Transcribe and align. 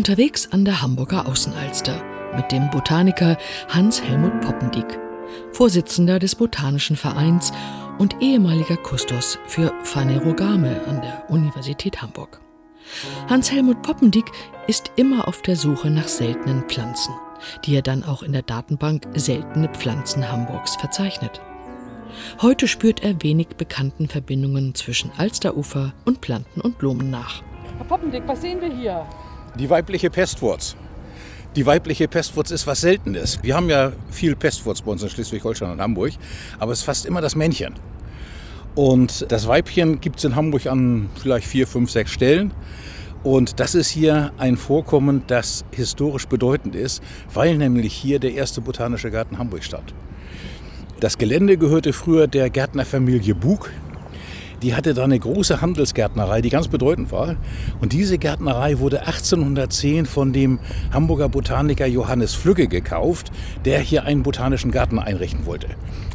Unterwegs 0.00 0.50
an 0.50 0.64
der 0.64 0.80
Hamburger 0.80 1.28
Außenalster 1.28 2.02
mit 2.34 2.50
dem 2.52 2.70
Botaniker 2.70 3.36
Hans-Helmut 3.68 4.40
Poppendick, 4.40 4.98
Vorsitzender 5.52 6.18
des 6.18 6.36
Botanischen 6.36 6.96
Vereins 6.96 7.52
und 7.98 8.16
ehemaliger 8.22 8.78
Kustos 8.78 9.38
für 9.46 9.74
Phanerogame 9.82 10.80
an 10.88 11.02
der 11.02 11.28
Universität 11.28 12.00
Hamburg. 12.00 12.40
Hans-Helmut 13.28 13.82
Poppendick 13.82 14.24
ist 14.66 14.90
immer 14.96 15.28
auf 15.28 15.42
der 15.42 15.56
Suche 15.56 15.90
nach 15.90 16.08
seltenen 16.08 16.62
Pflanzen, 16.62 17.12
die 17.66 17.74
er 17.74 17.82
dann 17.82 18.02
auch 18.02 18.22
in 18.22 18.32
der 18.32 18.40
Datenbank 18.40 19.06
Seltene 19.16 19.68
Pflanzen 19.68 20.32
Hamburgs 20.32 20.76
verzeichnet. 20.76 21.42
Heute 22.40 22.68
spürt 22.68 23.02
er 23.02 23.22
wenig 23.22 23.48
bekannten 23.48 24.08
Verbindungen 24.08 24.74
zwischen 24.74 25.10
Alsterufer 25.18 25.92
und 26.06 26.22
Planten 26.22 26.62
und 26.62 26.78
Blumen 26.78 27.10
nach. 27.10 27.42
Herr 27.76 27.84
Poppendick, 27.84 28.22
was 28.26 28.40
sehen 28.40 28.62
wir 28.62 28.74
hier? 28.74 29.06
Die 29.58 29.68
weibliche 29.68 30.10
Pestwurz. 30.10 30.76
Die 31.56 31.66
weibliche 31.66 32.06
Pestwurz 32.06 32.52
ist 32.52 32.66
was 32.68 32.80
Seltenes. 32.82 33.40
Wir 33.42 33.56
haben 33.56 33.68
ja 33.68 33.92
viel 34.10 34.36
Pestwurz 34.36 34.82
bei 34.82 34.92
uns 34.92 35.02
in 35.02 35.10
Schleswig-Holstein 35.10 35.72
und 35.72 35.80
Hamburg, 35.80 36.12
aber 36.60 36.72
es 36.72 36.80
ist 36.80 36.84
fast 36.84 37.06
immer 37.06 37.20
das 37.20 37.34
Männchen. 37.34 37.74
Und 38.76 39.26
das 39.32 39.48
Weibchen 39.48 40.00
gibt 40.00 40.18
es 40.18 40.24
in 40.24 40.36
Hamburg 40.36 40.66
an 40.66 41.10
vielleicht 41.20 41.48
vier, 41.48 41.66
fünf, 41.66 41.90
sechs 41.90 42.12
Stellen. 42.12 42.52
Und 43.24 43.58
das 43.58 43.74
ist 43.74 43.88
hier 43.90 44.32
ein 44.38 44.56
Vorkommen, 44.56 45.24
das 45.26 45.64
historisch 45.72 46.26
bedeutend 46.26 46.76
ist, 46.76 47.02
weil 47.34 47.56
nämlich 47.56 47.92
hier 47.92 48.20
der 48.20 48.32
erste 48.32 48.60
botanische 48.60 49.10
Garten 49.10 49.38
Hamburg 49.38 49.64
stand. 49.64 49.92
Das 51.00 51.18
Gelände 51.18 51.56
gehörte 51.56 51.92
früher 51.92 52.28
der 52.28 52.48
Gärtnerfamilie 52.48 53.34
Bug. 53.34 53.70
Die 54.62 54.74
hatte 54.74 54.92
da 54.92 55.04
eine 55.04 55.18
große 55.18 55.62
Handelsgärtnerei, 55.62 56.42
die 56.42 56.50
ganz 56.50 56.68
bedeutend 56.68 57.10
war. 57.12 57.36
Und 57.80 57.94
diese 57.94 58.18
Gärtnerei 58.18 58.78
wurde 58.78 59.00
1810 59.06 60.04
von 60.04 60.34
dem 60.34 60.58
Hamburger 60.92 61.30
Botaniker 61.30 61.86
Johannes 61.86 62.34
Flügge 62.34 62.68
gekauft, 62.68 63.32
der 63.64 63.80
hier 63.80 64.04
einen 64.04 64.22
botanischen 64.22 64.70
Garten 64.70 64.98
einrichten 64.98 65.46
wollte. 65.46 65.68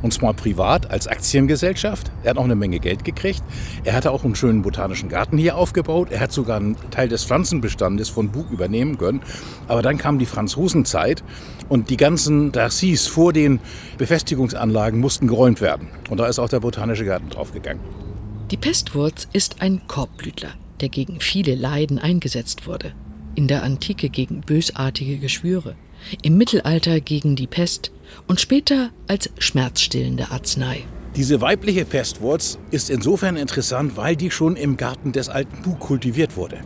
Und 0.03 0.13
zwar 0.13 0.35
privat 0.35 0.91
als 0.91 1.07
Aktiengesellschaft. 1.07 2.11
Er 2.23 2.31
hat 2.31 2.37
auch 2.37 2.43
eine 2.43 2.55
Menge 2.55 2.79
Geld 2.79 3.03
gekriegt. 3.03 3.41
Er 3.83 3.93
hatte 3.93 4.11
auch 4.11 4.23
einen 4.23 4.35
schönen 4.35 4.61
botanischen 4.61 5.09
Garten 5.09 5.39
hier 5.39 5.57
aufgebaut. 5.57 6.09
Er 6.11 6.19
hat 6.19 6.31
sogar 6.31 6.57
einen 6.57 6.75
Teil 6.91 7.09
des 7.09 7.23
Pflanzenbestandes 7.23 8.09
von 8.09 8.29
Bug 8.29 8.51
übernehmen 8.51 8.99
können. 8.99 9.21
Aber 9.67 9.81
dann 9.81 9.97
kam 9.97 10.19
die 10.19 10.27
Franzosenzeit 10.27 11.23
und 11.67 11.89
die 11.89 11.97
ganzen 11.97 12.51
Darcys 12.51 13.07
vor 13.07 13.33
den 13.33 13.59
Befestigungsanlagen 13.97 14.99
mussten 14.99 15.27
geräumt 15.27 15.61
werden. 15.61 15.87
Und 16.11 16.19
da 16.19 16.27
ist 16.27 16.37
auch 16.37 16.49
der 16.49 16.59
botanische 16.59 17.05
Garten 17.05 17.31
draufgegangen. 17.31 18.04
Die 18.51 18.57
Pestwurz 18.57 19.27
ist 19.33 19.63
ein 19.63 19.87
Korbblütler, 19.87 20.49
der 20.79 20.89
gegen 20.89 21.19
viele 21.19 21.55
Leiden 21.55 21.97
eingesetzt 21.97 22.67
wurde. 22.67 22.93
In 23.33 23.47
der 23.47 23.63
Antike 23.63 24.09
gegen 24.09 24.41
bösartige 24.41 25.17
Geschwüre, 25.17 25.75
im 26.21 26.37
Mittelalter 26.37 27.01
gegen 27.01 27.35
die 27.35 27.47
Pest 27.47 27.91
und 28.27 28.39
später 28.39 28.91
als 29.07 29.31
schmerzstillende 29.39 30.29
Arznei. 30.29 30.83
Diese 31.15 31.41
weibliche 31.41 31.85
Pestwurz 31.85 32.59
ist 32.69 32.91
insofern 32.91 33.35
interessant, 33.35 33.97
weil 33.97 34.15
die 34.15 34.29
schon 34.29 34.57
im 34.57 34.77
Garten 34.77 35.11
des 35.11 35.27
alten 35.27 35.63
Bug 35.63 35.79
kultiviert 35.79 36.37
wurde. 36.37 36.59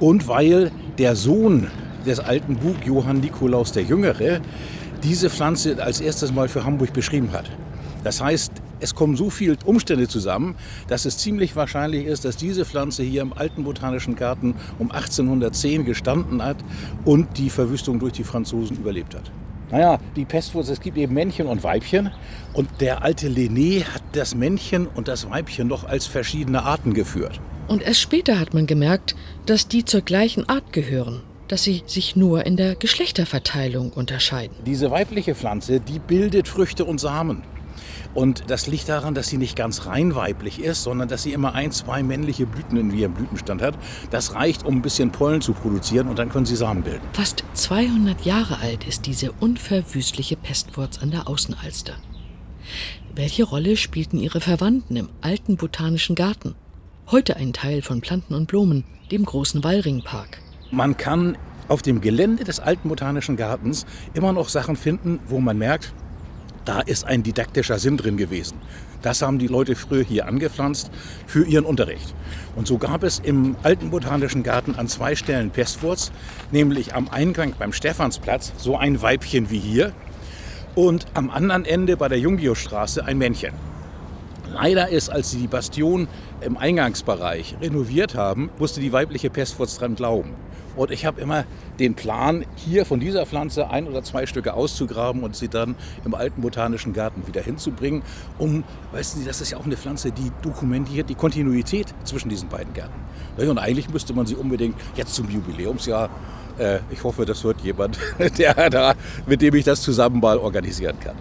Und 0.00 0.26
weil 0.26 0.72
der 0.98 1.14
Sohn 1.14 1.68
des 2.06 2.18
alten 2.18 2.56
Bug, 2.56 2.84
Johann 2.84 3.20
Nikolaus 3.20 3.70
der 3.70 3.84
Jüngere, 3.84 4.40
diese 5.04 5.30
Pflanze 5.30 5.80
als 5.80 6.00
erstes 6.00 6.32
Mal 6.32 6.48
für 6.48 6.64
Hamburg 6.64 6.92
beschrieben 6.92 7.30
hat. 7.30 7.48
Das 8.02 8.20
heißt, 8.20 8.50
es 8.80 8.94
kommen 8.94 9.16
so 9.16 9.30
viele 9.30 9.56
Umstände 9.64 10.08
zusammen, 10.08 10.54
dass 10.88 11.04
es 11.04 11.18
ziemlich 11.18 11.56
wahrscheinlich 11.56 12.06
ist, 12.06 12.24
dass 12.24 12.36
diese 12.36 12.64
Pflanze 12.64 13.02
hier 13.02 13.22
im 13.22 13.32
alten 13.32 13.64
Botanischen 13.64 14.16
Garten 14.16 14.54
um 14.78 14.90
1810 14.90 15.84
gestanden 15.84 16.42
hat 16.42 16.58
und 17.04 17.38
die 17.38 17.50
Verwüstung 17.50 17.98
durch 17.98 18.12
die 18.12 18.24
Franzosen 18.24 18.76
überlebt 18.76 19.14
hat. 19.14 19.30
Naja, 19.70 19.98
die 20.16 20.24
Pestwurzel, 20.24 20.72
es 20.72 20.80
gibt 20.80 20.96
eben 20.96 21.12
Männchen 21.12 21.46
und 21.46 21.62
Weibchen. 21.62 22.10
Und 22.54 22.68
der 22.80 23.02
alte 23.02 23.28
Linné 23.28 23.84
hat 23.84 24.02
das 24.12 24.34
Männchen 24.34 24.86
und 24.86 25.08
das 25.08 25.30
Weibchen 25.30 25.68
noch 25.68 25.84
als 25.84 26.06
verschiedene 26.06 26.62
Arten 26.62 26.94
geführt. 26.94 27.40
Und 27.68 27.82
erst 27.82 28.00
später 28.00 28.40
hat 28.40 28.54
man 28.54 28.66
gemerkt, 28.66 29.14
dass 29.44 29.68
die 29.68 29.84
zur 29.84 30.00
gleichen 30.00 30.48
Art 30.48 30.72
gehören, 30.72 31.20
dass 31.48 31.64
sie 31.64 31.82
sich 31.86 32.16
nur 32.16 32.46
in 32.46 32.56
der 32.56 32.76
Geschlechterverteilung 32.76 33.92
unterscheiden. 33.92 34.56
Diese 34.64 34.90
weibliche 34.90 35.34
Pflanze, 35.34 35.80
die 35.80 35.98
bildet 35.98 36.48
Früchte 36.48 36.86
und 36.86 36.98
Samen. 36.98 37.42
Und 38.14 38.44
das 38.48 38.66
liegt 38.66 38.88
daran, 38.88 39.14
dass 39.14 39.28
sie 39.28 39.38
nicht 39.38 39.56
ganz 39.56 39.86
rein 39.86 40.14
weiblich 40.14 40.60
ist, 40.60 40.82
sondern 40.82 41.08
dass 41.08 41.22
sie 41.22 41.32
immer 41.32 41.54
ein, 41.54 41.72
zwei 41.72 42.02
männliche 42.02 42.46
Blüten 42.46 42.76
in 42.76 42.90
ihrem 42.90 43.14
Blütenstand 43.14 43.62
hat. 43.62 43.74
Das 44.10 44.34
reicht, 44.34 44.64
um 44.64 44.76
ein 44.76 44.82
bisschen 44.82 45.10
Pollen 45.10 45.40
zu 45.40 45.52
produzieren 45.52 46.08
und 46.08 46.18
dann 46.18 46.28
können 46.28 46.46
sie 46.46 46.56
Samen 46.56 46.82
bilden. 46.82 47.02
Fast 47.12 47.44
200 47.54 48.24
Jahre 48.24 48.58
alt 48.60 48.86
ist 48.86 49.06
diese 49.06 49.32
unverwüstliche 49.32 50.36
Pestwurz 50.36 50.98
an 50.98 51.10
der 51.10 51.28
Außenalster. 51.28 51.94
Welche 53.14 53.44
Rolle 53.44 53.76
spielten 53.76 54.18
ihre 54.18 54.40
Verwandten 54.40 54.96
im 54.96 55.08
alten 55.20 55.56
botanischen 55.56 56.14
Garten? 56.14 56.54
Heute 57.10 57.36
ein 57.36 57.52
Teil 57.52 57.82
von 57.82 58.00
Planten 58.00 58.34
und 58.34 58.46
Blumen, 58.48 58.84
dem 59.10 59.24
großen 59.24 59.64
Wallringpark. 59.64 60.38
Man 60.70 60.96
kann 60.96 61.38
auf 61.68 61.82
dem 61.82 62.00
Gelände 62.00 62.44
des 62.44 62.60
alten 62.60 62.88
botanischen 62.88 63.36
Gartens 63.36 63.86
immer 64.14 64.32
noch 64.32 64.48
Sachen 64.48 64.76
finden, 64.76 65.20
wo 65.26 65.40
man 65.40 65.58
merkt, 65.58 65.94
da 66.68 66.80
ist 66.80 67.06
ein 67.06 67.22
didaktischer 67.22 67.78
Sinn 67.78 67.96
drin 67.96 68.18
gewesen. 68.18 68.58
Das 69.00 69.22
haben 69.22 69.38
die 69.38 69.46
Leute 69.46 69.74
früher 69.74 70.04
hier 70.04 70.26
angepflanzt 70.26 70.90
für 71.26 71.46
ihren 71.46 71.64
Unterricht. 71.64 72.14
Und 72.56 72.66
so 72.66 72.76
gab 72.76 73.04
es 73.04 73.20
im 73.20 73.56
alten 73.62 73.88
botanischen 73.88 74.42
Garten 74.42 74.74
an 74.74 74.86
zwei 74.86 75.16
Stellen 75.16 75.48
Pestwurz, 75.48 76.12
nämlich 76.52 76.94
am 76.94 77.08
Eingang 77.08 77.54
beim 77.58 77.72
Stephansplatz 77.72 78.52
so 78.58 78.76
ein 78.76 79.00
Weibchen 79.00 79.50
wie 79.50 79.58
hier 79.58 79.92
und 80.74 81.06
am 81.14 81.30
anderen 81.30 81.64
Ende 81.64 81.96
bei 81.96 82.08
der 82.08 82.18
Jungbiostraße 82.18 83.02
ein 83.02 83.16
Männchen. 83.16 83.54
Leider 84.52 84.90
ist, 84.90 85.08
als 85.08 85.30
sie 85.30 85.38
die 85.38 85.46
Bastion 85.46 86.06
im 86.42 86.58
Eingangsbereich 86.58 87.56
renoviert 87.62 88.14
haben, 88.14 88.50
musste 88.58 88.80
die 88.80 88.92
weibliche 88.92 89.30
Pestwurz 89.30 89.78
dran 89.78 89.94
glauben. 89.94 90.34
Und 90.78 90.92
ich 90.92 91.04
habe 91.04 91.20
immer 91.20 91.44
den 91.80 91.94
Plan, 91.94 92.46
hier 92.54 92.86
von 92.86 93.00
dieser 93.00 93.26
Pflanze 93.26 93.68
ein 93.68 93.88
oder 93.88 94.04
zwei 94.04 94.26
Stücke 94.26 94.54
auszugraben 94.54 95.24
und 95.24 95.34
sie 95.34 95.48
dann 95.48 95.74
im 96.04 96.14
alten 96.14 96.40
botanischen 96.40 96.92
Garten 96.92 97.26
wieder 97.26 97.42
hinzubringen, 97.42 98.02
um, 98.38 98.62
weißt 98.92 99.16
du, 99.16 99.24
das 99.24 99.40
ist 99.40 99.50
ja 99.50 99.58
auch 99.58 99.66
eine 99.66 99.76
Pflanze, 99.76 100.12
die 100.12 100.30
dokumentiert 100.40 101.10
die 101.10 101.16
Kontinuität 101.16 101.92
zwischen 102.04 102.28
diesen 102.28 102.48
beiden 102.48 102.72
Gärten. 102.74 102.94
Und 103.36 103.58
eigentlich 103.58 103.90
müsste 103.90 104.14
man 104.14 104.26
sie 104.26 104.36
unbedingt 104.36 104.76
jetzt 104.94 105.14
zum 105.14 105.28
Jubiläumsjahr 105.28 106.10
äh, 106.58 106.80
ich 106.90 107.04
hoffe, 107.04 107.24
das 107.24 107.44
wird 107.44 107.60
jemand, 107.60 107.98
der 108.38 108.70
da, 108.70 108.94
mit 109.26 109.42
dem 109.42 109.54
ich 109.54 109.64
das 109.64 109.82
zusammen 109.82 110.20
mal 110.20 110.38
organisieren 110.38 110.96
kann. 110.98 111.16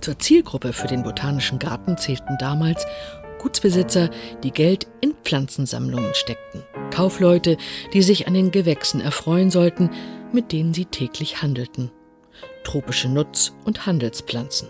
Zur 0.00 0.18
Zielgruppe 0.20 0.72
für 0.72 0.86
den 0.86 1.02
Botanischen 1.02 1.58
Garten 1.58 1.96
zählten 1.96 2.36
damals 2.38 2.86
Gutsbesitzer, 3.38 4.10
die 4.42 4.50
Geld 4.50 4.86
in 5.00 5.14
Pflanzensammlungen 5.24 6.14
steckten. 6.14 6.62
Kaufleute, 6.90 7.56
die 7.92 8.02
sich 8.02 8.26
an 8.26 8.34
den 8.34 8.50
Gewächsen 8.50 9.00
erfreuen 9.00 9.50
sollten, 9.50 9.90
mit 10.32 10.52
denen 10.52 10.74
sie 10.74 10.86
täglich 10.86 11.42
handelten. 11.42 11.90
Tropische 12.64 13.08
Nutz- 13.08 13.54
und 13.64 13.86
Handelspflanzen. 13.86 14.68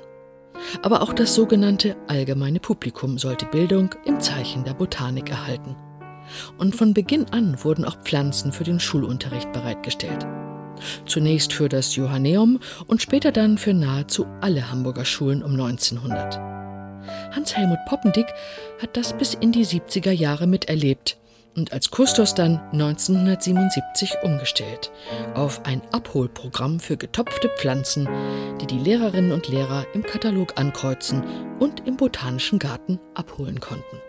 Aber 0.83 1.03
auch 1.03 1.13
das 1.13 1.35
sogenannte 1.35 1.97
allgemeine 2.07 2.61
Publikum 2.61 3.19
sollte 3.19 3.47
Bildung 3.47 3.95
im 4.05 4.21
Zeichen 4.21 4.65
der 4.65 4.75
Botanik 4.75 5.31
erhalten. 5.31 5.77
Und 6.59 6.75
von 6.75 6.95
Beginn 6.95 7.27
an 7.31 7.63
wurden 7.63 7.85
auch 7.85 7.97
Pflanzen 8.03 8.53
für 8.53 8.65
den 8.65 8.81
Schulunterricht 8.81 9.53
bereitgestellt. 9.53 10.27
Zunächst 11.07 11.53
für 11.53 11.69
das 11.69 11.97
Johanneum 11.97 12.59
und 12.87 13.01
später 13.01 13.33
dann 13.33 13.59
für 13.59 13.73
nahezu 13.73 14.27
alle 14.41 14.71
Hamburger 14.71 15.05
Schulen 15.05 15.43
um 15.43 15.53
1900. 15.53 16.66
Hans-Helmut 17.37 17.85
Poppendick 17.87 18.27
hat 18.81 18.97
das 18.97 19.13
bis 19.13 19.35
in 19.35 19.53
die 19.53 19.67
70er 19.67 20.11
Jahre 20.11 20.47
miterlebt 20.47 21.19
und 21.55 21.73
als 21.73 21.91
Kustos 21.91 22.35
dann 22.35 22.59
1977 22.73 24.15
umgestellt 24.23 24.91
auf 25.35 25.65
ein 25.65 25.83
Abholprogramm 25.93 26.81
für 26.81 26.97
getopfte 26.97 27.49
Pflanzen, 27.51 28.09
die 28.61 28.67
die 28.67 28.79
Lehrerinnen 28.79 29.33
und 29.33 29.49
Lehrer 29.49 29.87
im 29.95 30.03
Katalog 30.03 30.59
ankreuzen 30.59 31.23
und 31.59 31.87
im 31.87 31.97
Botanischen 31.97 32.59
Garten 32.59 32.99
abholen 33.15 33.61
konnten. 33.61 34.01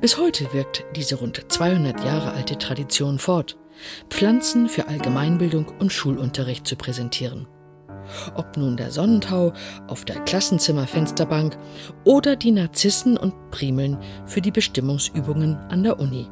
Bis 0.00 0.18
heute 0.18 0.52
wirkt 0.52 0.84
diese 0.96 1.16
rund 1.16 1.44
200 1.48 2.04
Jahre 2.04 2.32
alte 2.32 2.58
Tradition 2.58 3.18
fort, 3.18 3.56
Pflanzen 4.10 4.68
für 4.68 4.88
Allgemeinbildung 4.88 5.72
und 5.78 5.92
Schulunterricht 5.92 6.66
zu 6.66 6.76
präsentieren 6.76 7.46
ob 8.34 8.56
nun 8.56 8.76
der 8.76 8.90
Sonnentau 8.90 9.52
auf 9.86 10.04
der 10.04 10.20
Klassenzimmerfensterbank 10.20 11.56
oder 12.04 12.36
die 12.36 12.50
Narzissen 12.52 13.16
und 13.16 13.34
Primeln 13.50 13.98
für 14.26 14.40
die 14.40 14.50
Bestimmungsübungen 14.50 15.56
an 15.68 15.82
der 15.82 15.98
Uni. 15.98 16.28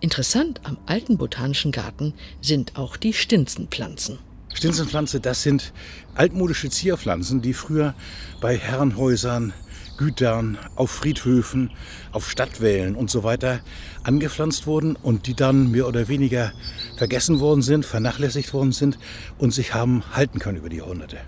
Interessant 0.00 0.60
am 0.64 0.78
alten 0.86 1.16
botanischen 1.16 1.72
Garten 1.72 2.14
sind 2.40 2.76
auch 2.76 2.96
die 2.96 3.12
Stinzenpflanzen. 3.12 4.18
Stinzenpflanze, 4.54 5.20
das 5.20 5.42
sind 5.42 5.72
altmodische 6.14 6.70
Zierpflanzen, 6.70 7.40
die 7.40 7.54
früher 7.54 7.94
bei 8.40 8.56
Herrenhäusern 8.56 9.52
Gütern, 10.00 10.56
auf 10.76 10.90
Friedhöfen, 10.90 11.70
auf 12.10 12.30
Stadtwällen 12.30 12.96
und 12.96 13.10
so 13.10 13.22
weiter 13.22 13.60
angepflanzt 14.02 14.66
wurden 14.66 14.96
und 14.96 15.26
die 15.26 15.34
dann 15.34 15.70
mehr 15.70 15.86
oder 15.86 16.08
weniger 16.08 16.52
vergessen 16.96 17.38
worden 17.38 17.60
sind, 17.60 17.84
vernachlässigt 17.84 18.54
worden 18.54 18.72
sind 18.72 18.98
und 19.36 19.52
sich 19.52 19.74
haben 19.74 20.02
halten 20.14 20.38
können 20.38 20.56
über 20.56 20.70
die 20.70 20.78
Jahrhunderte. 20.78 21.18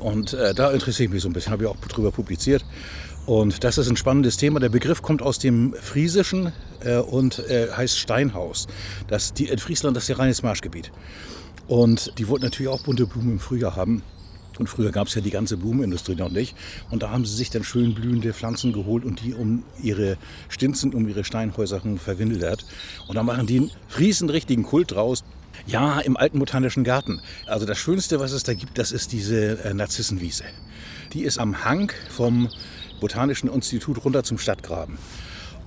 Und 0.00 0.32
äh, 0.32 0.54
da 0.54 0.70
interessiere 0.70 1.04
ich 1.04 1.10
mich 1.10 1.22
so 1.22 1.28
ein 1.28 1.34
bisschen, 1.34 1.52
habe 1.52 1.64
ich 1.64 1.68
auch 1.68 1.76
drüber 1.76 2.10
publiziert. 2.10 2.64
Und 3.26 3.64
das 3.64 3.76
ist 3.76 3.90
ein 3.90 3.98
spannendes 3.98 4.38
Thema. 4.38 4.58
Der 4.58 4.70
Begriff 4.70 5.02
kommt 5.02 5.20
aus 5.20 5.38
dem 5.38 5.74
Friesischen 5.74 6.52
äh, 6.82 6.96
und 6.96 7.38
äh, 7.50 7.68
heißt 7.70 7.98
Steinhaus. 7.98 8.66
Das, 9.08 9.34
die, 9.34 9.44
in 9.44 9.58
Friesland 9.58 9.94
das 9.94 10.04
ist 10.04 10.08
ja 10.08 10.16
reines 10.16 10.42
Marschgebiet. 10.42 10.90
Und 11.68 12.18
die 12.18 12.28
wollten 12.28 12.46
natürlich 12.46 12.72
auch 12.72 12.82
bunte 12.82 13.06
Blumen 13.06 13.32
im 13.32 13.38
Frühjahr 13.40 13.76
haben. 13.76 14.02
Und 14.60 14.68
früher 14.68 14.92
gab 14.92 15.08
es 15.08 15.14
ja 15.14 15.22
die 15.22 15.30
ganze 15.30 15.56
Blumenindustrie 15.56 16.14
noch 16.14 16.30
nicht. 16.30 16.54
Und 16.90 17.02
da 17.02 17.10
haben 17.10 17.24
sie 17.24 17.34
sich 17.34 17.50
dann 17.50 17.64
schön 17.64 17.94
blühende 17.94 18.32
Pflanzen 18.32 18.72
geholt 18.72 19.04
und 19.04 19.24
die 19.24 19.34
um 19.34 19.64
ihre 19.82 20.18
Stinzen, 20.50 20.94
um 20.94 21.08
ihre 21.08 21.24
Steinhäuser 21.24 21.80
verwildert. 21.96 22.66
Und 23.08 23.16
da 23.16 23.22
machen 23.22 23.46
die 23.46 23.56
einen 23.56 23.70
riesen 23.98 24.28
richtigen 24.28 24.62
Kult 24.62 24.92
draus. 24.92 25.24
Ja, 25.66 26.00
im 26.00 26.16
alten 26.16 26.38
botanischen 26.38 26.84
Garten. 26.84 27.20
Also 27.46 27.66
das 27.66 27.78
Schönste, 27.78 28.20
was 28.20 28.32
es 28.32 28.44
da 28.44 28.54
gibt, 28.54 28.78
das 28.78 28.92
ist 28.92 29.12
diese 29.12 29.64
äh, 29.64 29.74
Narzissenwiese. 29.74 30.44
Die 31.12 31.22
ist 31.22 31.38
am 31.38 31.64
Hang 31.64 31.90
vom 32.08 32.48
Botanischen 33.00 33.50
Institut 33.50 34.04
runter 34.04 34.22
zum 34.22 34.38
Stadtgraben. 34.38 34.98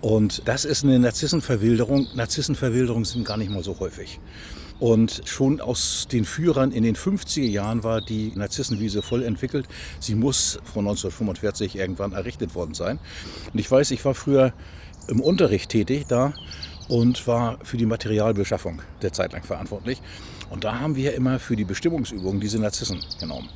Und 0.03 0.41
das 0.49 0.65
ist 0.65 0.83
eine 0.83 0.99
Narzissenverwilderung. 0.99 2.09
Narzissenverwilderungen 2.13 3.05
sind 3.05 3.23
gar 3.23 3.37
nicht 3.37 3.49
mal 3.49 3.63
so 3.63 3.79
häufig. 3.79 4.19
Und 4.81 5.21
schon 5.23 5.61
aus 5.61 6.09
den 6.11 6.25
Führern 6.25 6.73
in 6.73 6.83
den 6.83 6.97
50er 6.97 7.47
Jahren 7.47 7.85
war 7.85 8.01
die 8.01 8.33
Narzissenwiese 8.35 9.01
voll 9.01 9.23
entwickelt. 9.23 9.65
Sie 10.01 10.15
muss 10.15 10.59
von 10.65 10.85
1945 10.85 11.77
irgendwann 11.77 12.11
errichtet 12.11 12.53
worden 12.53 12.73
sein. 12.73 12.99
Und 13.53 13.57
ich 13.57 13.71
weiß, 13.71 13.91
ich 13.91 14.03
war 14.03 14.13
früher 14.13 14.51
im 15.07 15.21
Unterricht 15.21 15.71
tätig 15.71 16.03
da 16.09 16.33
und 16.89 17.25
war 17.25 17.59
für 17.63 17.77
die 17.77 17.85
Materialbeschaffung 17.85 18.81
der 19.01 19.13
Zeit 19.13 19.31
lang 19.31 19.43
verantwortlich. 19.43 20.01
Und 20.49 20.65
da 20.65 20.81
haben 20.81 20.97
wir 20.97 21.13
immer 21.13 21.39
für 21.39 21.55
die 21.55 21.63
Bestimmungsübungen 21.63 22.41
diese 22.41 22.59
Narzissen 22.59 22.99
genommen. 23.21 23.47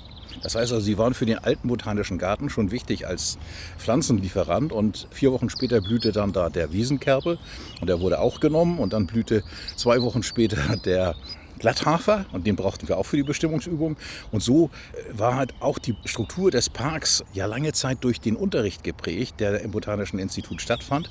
Das 0.44 0.56
heißt 0.56 0.72
also, 0.72 0.84
sie 0.84 0.98
waren 0.98 1.14
für 1.14 1.26
den 1.26 1.40
alten 1.40 1.68
botanischen 1.68 2.18
Garten 2.18 2.50
schon 2.50 2.72
wichtig 2.72 3.08
als 3.08 3.38
Pflanzenlieferant 3.78 4.72
und 4.72 5.08
vier 5.12 5.32
Wochen 5.32 5.50
später 5.50 5.82
blühte 5.82 6.12
dann 6.12 6.34
da 6.34 6.50
der 6.50 6.74
Wiesenkerpel 6.74 7.38
und 7.82 7.88
der 7.88 8.00
wurde 8.00 8.20
auch 8.20 8.40
genommen 8.40 8.80
und 8.80 8.94
dann 8.94 9.08
blühte 9.08 9.44
zwei 9.76 10.02
Wochen 10.02 10.24
später 10.24 10.78
der 10.86 11.16
Glatthafer 11.60 12.26
und 12.32 12.46
den 12.46 12.56
brauchten 12.56 12.88
wir 12.88 12.98
auch 12.98 13.06
für 13.06 13.18
die 13.18 13.24
Bestimmungsübung. 13.24 13.98
Und 14.32 14.44
so 14.44 14.70
äh, 14.94 15.18
war 15.18 15.36
halt 15.36 15.54
auch 15.60 15.80
die 15.80 15.96
Struktur 16.06 16.52
des 16.52 16.70
Parks 16.70 17.24
ja 17.34 17.46
lange 17.46 17.74
Zeit 17.74 18.04
durch 18.04 18.22
den 18.22 18.36
Unterricht 18.36 18.84
geprägt, 18.84 19.40
der 19.40 19.62
im 19.62 19.72
Botanischen 19.72 20.20
Institut 20.20 20.62
stattfand. 20.62 21.10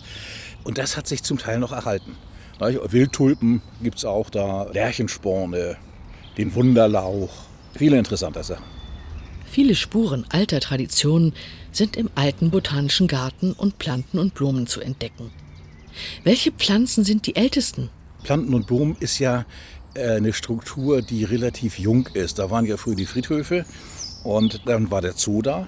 Und 0.64 0.78
das 0.78 0.96
hat 0.96 1.06
sich 1.06 1.22
zum 1.22 1.38
Teil 1.38 1.58
noch 1.58 1.72
erhalten. 1.72 2.16
Wildtulpen 2.58 3.60
gibt 3.82 3.98
es 3.98 4.04
auch 4.04 4.30
da, 4.30 4.64
Lärchensporne, 4.72 5.76
den 6.38 6.54
Wunderlauch, 6.54 7.30
viele 7.74 7.98
interessante 7.98 8.42
Sachen. 8.42 8.75
Viele 9.46 9.74
Spuren 9.74 10.24
alter 10.28 10.60
Traditionen 10.60 11.32
sind 11.72 11.96
im 11.96 12.10
alten 12.14 12.50
botanischen 12.50 13.06
Garten 13.06 13.52
und 13.52 13.78
Planten 13.78 14.18
und 14.18 14.34
Blumen 14.34 14.66
zu 14.66 14.80
entdecken. 14.80 15.30
Welche 16.24 16.52
Pflanzen 16.52 17.04
sind 17.04 17.26
die 17.26 17.36
ältesten? 17.36 17.90
Planten 18.22 18.54
und 18.54 18.66
Blumen 18.66 18.96
ist 19.00 19.18
ja 19.18 19.46
äh, 19.94 20.16
eine 20.16 20.32
Struktur, 20.32 21.02
die 21.02 21.24
relativ 21.24 21.78
jung 21.78 22.08
ist. 22.12 22.38
Da 22.38 22.50
waren 22.50 22.66
ja 22.66 22.76
früher 22.76 22.96
die 22.96 23.06
Friedhöfe 23.06 23.64
und 24.24 24.62
dann 24.66 24.90
war 24.90 25.00
der 25.00 25.12
Zoo 25.12 25.42
da. 25.42 25.66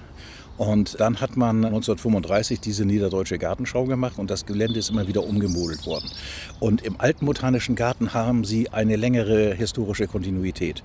Und 0.57 0.99
dann 0.99 1.21
hat 1.21 1.37
man 1.37 1.63
1935 1.63 2.59
diese 2.59 2.83
Niederdeutsche 2.83 3.37
Gartenschau 3.37 3.85
gemacht 3.85 4.19
und 4.19 4.29
das 4.29 4.45
Gelände 4.45 4.79
ist 4.79 4.89
immer 4.89 5.07
wieder 5.07 5.23
umgemodelt 5.23 5.85
worden. 5.85 6.11
Und 6.59 6.81
im 6.81 6.99
alten 6.99 7.25
Botanischen 7.25 7.75
Garten 7.75 8.13
haben 8.13 8.43
sie 8.43 8.69
eine 8.69 8.97
längere 8.97 9.53
historische 9.53 10.07
Kontinuität. 10.07 10.83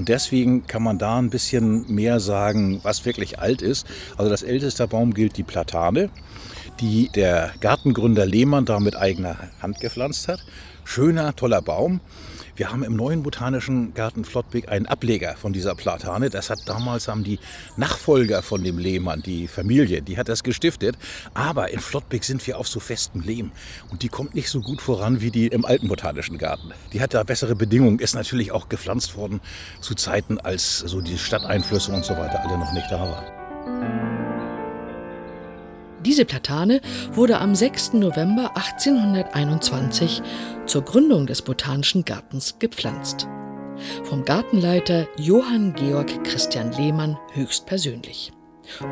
Und 0.00 0.08
deswegen 0.08 0.66
kann 0.66 0.82
man 0.82 0.96
da 0.96 1.18
ein 1.18 1.28
bisschen 1.28 1.84
mehr 1.94 2.20
sagen, 2.20 2.80
was 2.82 3.04
wirklich 3.04 3.38
alt 3.38 3.60
ist. 3.60 3.86
Also 4.16 4.30
das 4.30 4.42
älteste 4.42 4.88
Baum 4.88 5.12
gilt 5.12 5.36
die 5.36 5.42
Platane, 5.42 6.08
die 6.80 7.10
der 7.14 7.52
Gartengründer 7.60 8.24
Lehmann 8.24 8.64
da 8.64 8.80
mit 8.80 8.96
eigener 8.96 9.36
Hand 9.60 9.78
gepflanzt 9.78 10.26
hat. 10.26 10.40
Schöner, 10.84 11.36
toller 11.36 11.60
Baum. 11.60 12.00
Wir 12.60 12.70
haben 12.70 12.82
im 12.82 12.94
neuen 12.94 13.22
Botanischen 13.22 13.94
Garten 13.94 14.22
Flottbek 14.22 14.68
einen 14.68 14.84
Ableger 14.84 15.34
von 15.34 15.54
dieser 15.54 15.74
Platane. 15.74 16.28
Das 16.28 16.50
hat 16.50 16.68
damals 16.68 17.08
haben 17.08 17.24
die 17.24 17.38
Nachfolger 17.78 18.42
von 18.42 18.62
dem 18.62 18.76
Lehmann, 18.76 19.22
die 19.22 19.48
Familie, 19.48 20.02
die 20.02 20.18
hat 20.18 20.28
das 20.28 20.42
gestiftet. 20.42 20.98
Aber 21.32 21.70
in 21.70 21.80
Flottbek 21.80 22.22
sind 22.22 22.46
wir 22.46 22.58
auf 22.58 22.68
so 22.68 22.78
festem 22.78 23.22
Lehm 23.22 23.50
und 23.90 24.02
die 24.02 24.10
kommt 24.10 24.34
nicht 24.34 24.50
so 24.50 24.60
gut 24.60 24.82
voran 24.82 25.22
wie 25.22 25.30
die 25.30 25.46
im 25.46 25.64
alten 25.64 25.88
Botanischen 25.88 26.36
Garten. 26.36 26.74
Die 26.92 27.00
hat 27.00 27.14
da 27.14 27.22
bessere 27.22 27.56
Bedingungen, 27.56 27.98
ist 27.98 28.14
natürlich 28.14 28.52
auch 28.52 28.68
gepflanzt 28.68 29.16
worden 29.16 29.40
zu 29.80 29.94
Zeiten, 29.94 30.38
als 30.38 30.80
so 30.80 31.00
die 31.00 31.16
Stadteinflüsse 31.16 31.92
und 31.92 32.04
so 32.04 32.12
weiter 32.18 32.44
alle 32.44 32.58
noch 32.58 32.74
nicht 32.74 32.90
da 32.90 33.00
waren. 33.00 33.39
Diese 36.04 36.24
Platane 36.24 36.80
wurde 37.12 37.38
am 37.38 37.54
6. 37.54 37.94
November 37.94 38.56
1821 38.56 40.22
zur 40.64 40.82
Gründung 40.82 41.26
des 41.26 41.42
Botanischen 41.42 42.06
Gartens 42.06 42.58
gepflanzt. 42.58 43.28
Vom 44.04 44.24
Gartenleiter 44.24 45.06
Johann 45.18 45.74
Georg 45.74 46.24
Christian 46.24 46.72
Lehmann 46.72 47.18
höchstpersönlich. 47.32 48.32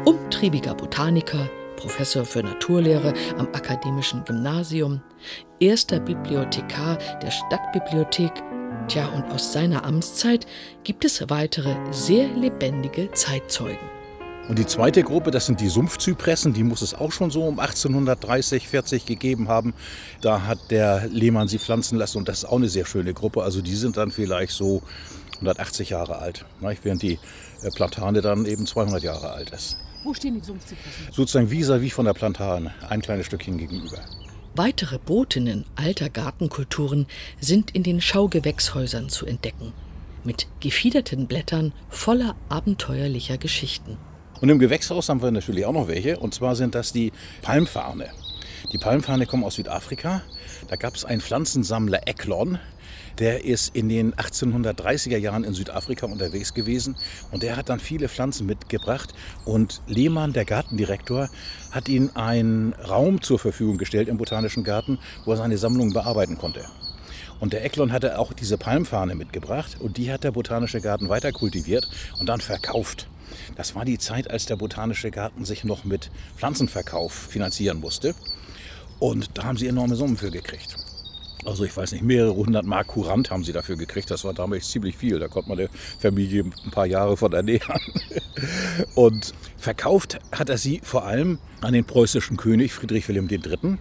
Umtriebiger 0.05 0.75
Botaniker, 0.75 1.49
Professor 1.77 2.27
für 2.27 2.43
Naturlehre 2.43 3.15
am 3.39 3.47
Akademischen 3.55 4.25
Gymnasium, 4.25 5.01
erster 5.61 6.01
Bibliothekar 6.01 6.99
der 7.23 7.31
Stadtbibliothek, 7.31 8.33
tja, 8.89 9.07
und 9.09 9.31
aus 9.31 9.53
seiner 9.53 9.85
Amtszeit 9.85 10.47
gibt 10.85 11.05
es 11.07 11.31
weitere 11.31 11.75
sehr 11.91 12.29
lebendige 12.29 13.11
Zeitzeugen. 13.13 13.98
Und 14.49 14.59
die 14.59 14.65
zweite 14.65 15.03
Gruppe, 15.03 15.31
das 15.31 15.45
sind 15.45 15.61
die 15.61 15.69
Sumpfzypressen, 15.69 16.55
die 16.55 16.65
muss 16.65 16.81
es 16.81 16.95
auch 16.95 17.13
schon 17.13 17.31
so 17.31 17.45
um 17.45 17.59
1830, 17.59 18.67
40 18.67 19.05
gegeben 19.05 19.49
haben. 19.49 19.75
Da 20.23 20.47
hat 20.47 20.71
der 20.71 21.07
Lehmann 21.09 21.49
sie 21.49 21.59
pflanzen 21.59 21.99
lassen 21.99 22.17
und 22.17 22.29
das 22.29 22.39
ist 22.39 22.45
auch 22.47 22.57
eine 22.57 22.71
sehr 22.71 22.87
schöne 22.87 23.13
Gruppe. 23.13 23.43
Also 23.43 23.61
die 23.61 23.75
sind 23.75 23.99
dann 23.99 24.11
vielleicht 24.11 24.53
so 24.53 24.83
180 25.35 25.91
Jahre 25.91 26.17
alt, 26.17 26.47
während 26.61 27.03
die 27.03 27.19
äh, 27.63 27.71
Plantane 27.71 28.23
dann 28.23 28.47
eben 28.47 28.65
200 28.65 29.03
Jahre 29.03 29.33
alt 29.33 29.51
ist. 29.51 29.77
Wo 30.03 30.15
stehen 30.15 30.41
die 30.41 30.45
Sumpfzypressen? 30.45 31.13
Sozusagen 31.13 31.49
vis-à-vis 31.51 31.93
von 31.93 32.07
der 32.07 32.15
Plantane, 32.15 32.73
ein 32.89 33.03
kleines 33.03 33.27
Stückchen 33.27 33.59
gegenüber. 33.59 33.99
Weitere 34.55 34.99
Botinnen 34.99 35.67
alter 35.77 36.09
Gartenkulturen 36.09 37.07
sind 37.39 37.73
in 37.73 37.83
den 37.83 38.01
Schaugewächshäusern 38.01 39.11
zu 39.11 39.27
entdecken. 39.27 39.75
Mit 40.25 40.47
gefiederten 40.61 41.27
Blättern 41.27 41.75
voller 41.91 42.35
abenteuerlicher 42.49 43.37
Geschichten. 43.37 43.99
Und 44.41 44.49
im 44.49 44.59
Gewächshaus 44.59 45.09
haben 45.09 45.23
wir 45.23 45.31
natürlich 45.31 45.65
auch 45.65 45.73
noch 45.73 45.89
welche. 45.89 46.19
Und 46.19 46.35
zwar 46.35 46.55
sind 46.57 46.75
das 46.75 46.93
die 46.93 47.13
Palmfarne. 47.43 48.09
Die 48.73 48.79
Palmfarne 48.79 49.27
kommen 49.27 49.45
aus 49.45 49.55
Südafrika. 49.55 50.23
Da 50.69 50.77
gab 50.77 50.95
es 50.95 51.05
einen 51.05 51.21
Pflanzensammler 51.21 52.07
Eklon. 52.07 52.59
Der 53.19 53.45
ist 53.45 53.75
in 53.75 53.89
den 53.89 54.15
1830er 54.15 55.17
Jahren 55.17 55.43
in 55.43 55.53
Südafrika 55.53 56.07
unterwegs 56.07 56.55
gewesen 56.55 56.95
und 57.33 57.43
der 57.43 57.57
hat 57.57 57.69
dann 57.69 57.81
viele 57.81 58.09
Pflanzen 58.09 58.47
mitgebracht. 58.47 59.13
Und 59.45 59.83
Lehmann, 59.89 60.33
der 60.33 60.45
Gartendirektor, 60.45 61.29
hat 61.73 61.89
ihm 61.89 62.11
einen 62.15 62.75
Raum 62.75 63.21
zur 63.21 63.41
Verfügung 63.41 63.77
gestellt 63.77 64.09
im 64.09 64.19
Botanischen 64.19 64.63
Garten, 64.63 64.99
wo 65.25 65.33
er 65.33 65.39
seine 65.39 65.59
Sammlung 65.59 65.93
bearbeiten 65.93 66.39
konnte. 66.39 66.65
Und 67.41 67.53
der 67.53 67.65
Eklon 67.65 67.93
hatte 67.93 68.19
auch 68.19 68.33
diese 68.33 68.57
Palmfahne 68.57 69.15
mitgebracht 69.15 69.79
und 69.81 69.97
die 69.97 70.13
hat 70.13 70.23
der 70.23 70.33
Botanische 70.33 70.81
Garten 70.81 71.09
weiter 71.09 71.33
kultiviert 71.33 71.89
und 72.21 72.29
dann 72.29 72.41
verkauft. 72.41 73.09
Das 73.57 73.75
war 73.75 73.85
die 73.85 73.99
Zeit, 73.99 74.31
als 74.31 74.47
der 74.47 74.57
Botanische 74.57 75.11
Garten 75.11 75.45
sich 75.45 75.65
noch 75.65 75.85
mit 75.85 76.11
Pflanzenverkauf 76.37 77.13
finanzieren 77.13 77.81
musste. 77.81 78.15
Und 78.99 79.31
da 79.35 79.45
haben 79.45 79.57
sie 79.57 79.67
enorme 79.67 79.97
Summen 79.97 80.17
für 80.17 80.31
gekriegt. 80.31 80.77
Also 81.45 81.65
ich 81.65 81.77
weiß 81.77 81.93
nicht, 81.93 82.03
mehrere 82.03 82.35
hundert 82.35 82.67
Mark 82.67 82.89
Kurant 82.89 83.31
haben 83.31 83.45
sie 83.45 83.53
dafür 83.53 83.77
gekriegt. 83.77 84.11
Das 84.11 84.25
war 84.25 84.35
damals 84.35 84.69
ziemlich 84.71 84.97
viel. 84.97 85.19
Da 85.19 85.29
konnte 85.29 85.49
man 85.49 85.59
der 85.59 85.69
Familie 85.99 86.45
ein 86.45 86.71
paar 86.71 86.87
Jahre 86.87 87.17
von 87.17 87.33
ernähren. 87.33 87.81
Und 88.95 89.35
verkauft 89.57 90.19
hat 90.33 90.49
er 90.49 90.59
sie 90.59 90.81
vor 90.83 91.07
allem 91.07 91.39
an 91.61 91.73
den 91.73 91.85
preußischen 91.85 92.37
König 92.37 92.73
Friedrich 92.73 93.09
Wilhelm 93.09 93.29
III. 93.31 93.79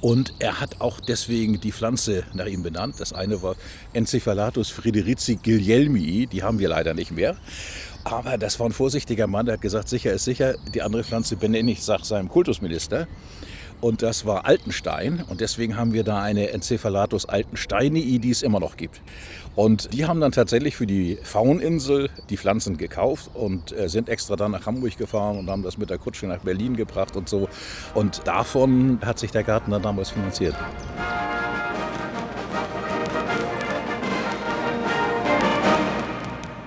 Und 0.00 0.34
er 0.40 0.60
hat 0.60 0.80
auch 0.80 0.98
deswegen 0.98 1.60
die 1.60 1.70
Pflanze 1.70 2.24
nach 2.34 2.46
ihm 2.46 2.64
benannt. 2.64 2.96
Das 2.98 3.12
eine 3.12 3.40
war 3.40 3.54
Encephalatus 3.92 4.68
friderici 4.68 5.36
guilhelmii, 5.36 6.26
die 6.26 6.42
haben 6.42 6.58
wir 6.58 6.68
leider 6.68 6.92
nicht 6.92 7.12
mehr. 7.12 7.36
Aber 8.04 8.36
das 8.36 8.58
war 8.58 8.66
ein 8.66 8.72
vorsichtiger 8.72 9.26
Mann, 9.26 9.46
der 9.46 9.54
hat 9.54 9.62
gesagt, 9.62 9.88
sicher 9.88 10.12
ist 10.12 10.24
sicher, 10.24 10.54
die 10.74 10.82
andere 10.82 11.04
Pflanze 11.04 11.36
benenne 11.36 11.70
ich 11.70 11.86
nach 11.86 12.04
seinem 12.04 12.28
Kultusminister. 12.28 13.06
und 13.80 14.00
das 14.00 14.24
war 14.26 14.46
Altenstein 14.46 15.24
und 15.28 15.40
deswegen 15.40 15.76
haben 15.76 15.92
wir 15.92 16.04
da 16.04 16.22
eine 16.22 16.50
Encephalatus 16.50 17.26
altensteinii, 17.26 18.20
die 18.20 18.30
es 18.30 18.42
immer 18.42 18.60
noch 18.60 18.76
gibt. 18.76 19.02
Und 19.56 19.92
die 19.92 20.06
haben 20.06 20.20
dann 20.20 20.32
tatsächlich 20.32 20.76
für 20.76 20.86
die 20.86 21.18
Fauninsel 21.22 22.08
die 22.30 22.36
Pflanzen 22.36 22.78
gekauft 22.78 23.30
und 23.34 23.72
äh, 23.72 23.88
sind 23.88 24.08
extra 24.08 24.36
dann 24.36 24.52
nach 24.52 24.66
Hamburg 24.66 24.96
gefahren 24.96 25.36
und 25.36 25.50
haben 25.50 25.62
das 25.62 25.78
mit 25.78 25.90
der 25.90 25.98
Kutsche 25.98 26.26
nach 26.26 26.38
Berlin 26.38 26.76
gebracht 26.76 27.16
und 27.16 27.28
so. 27.28 27.48
Und 27.94 28.26
davon 28.26 29.00
hat 29.04 29.18
sich 29.18 29.32
der 29.32 29.42
Garten 29.42 29.72
dann 29.72 29.82
damals 29.82 30.10
finanziert. 30.10 30.54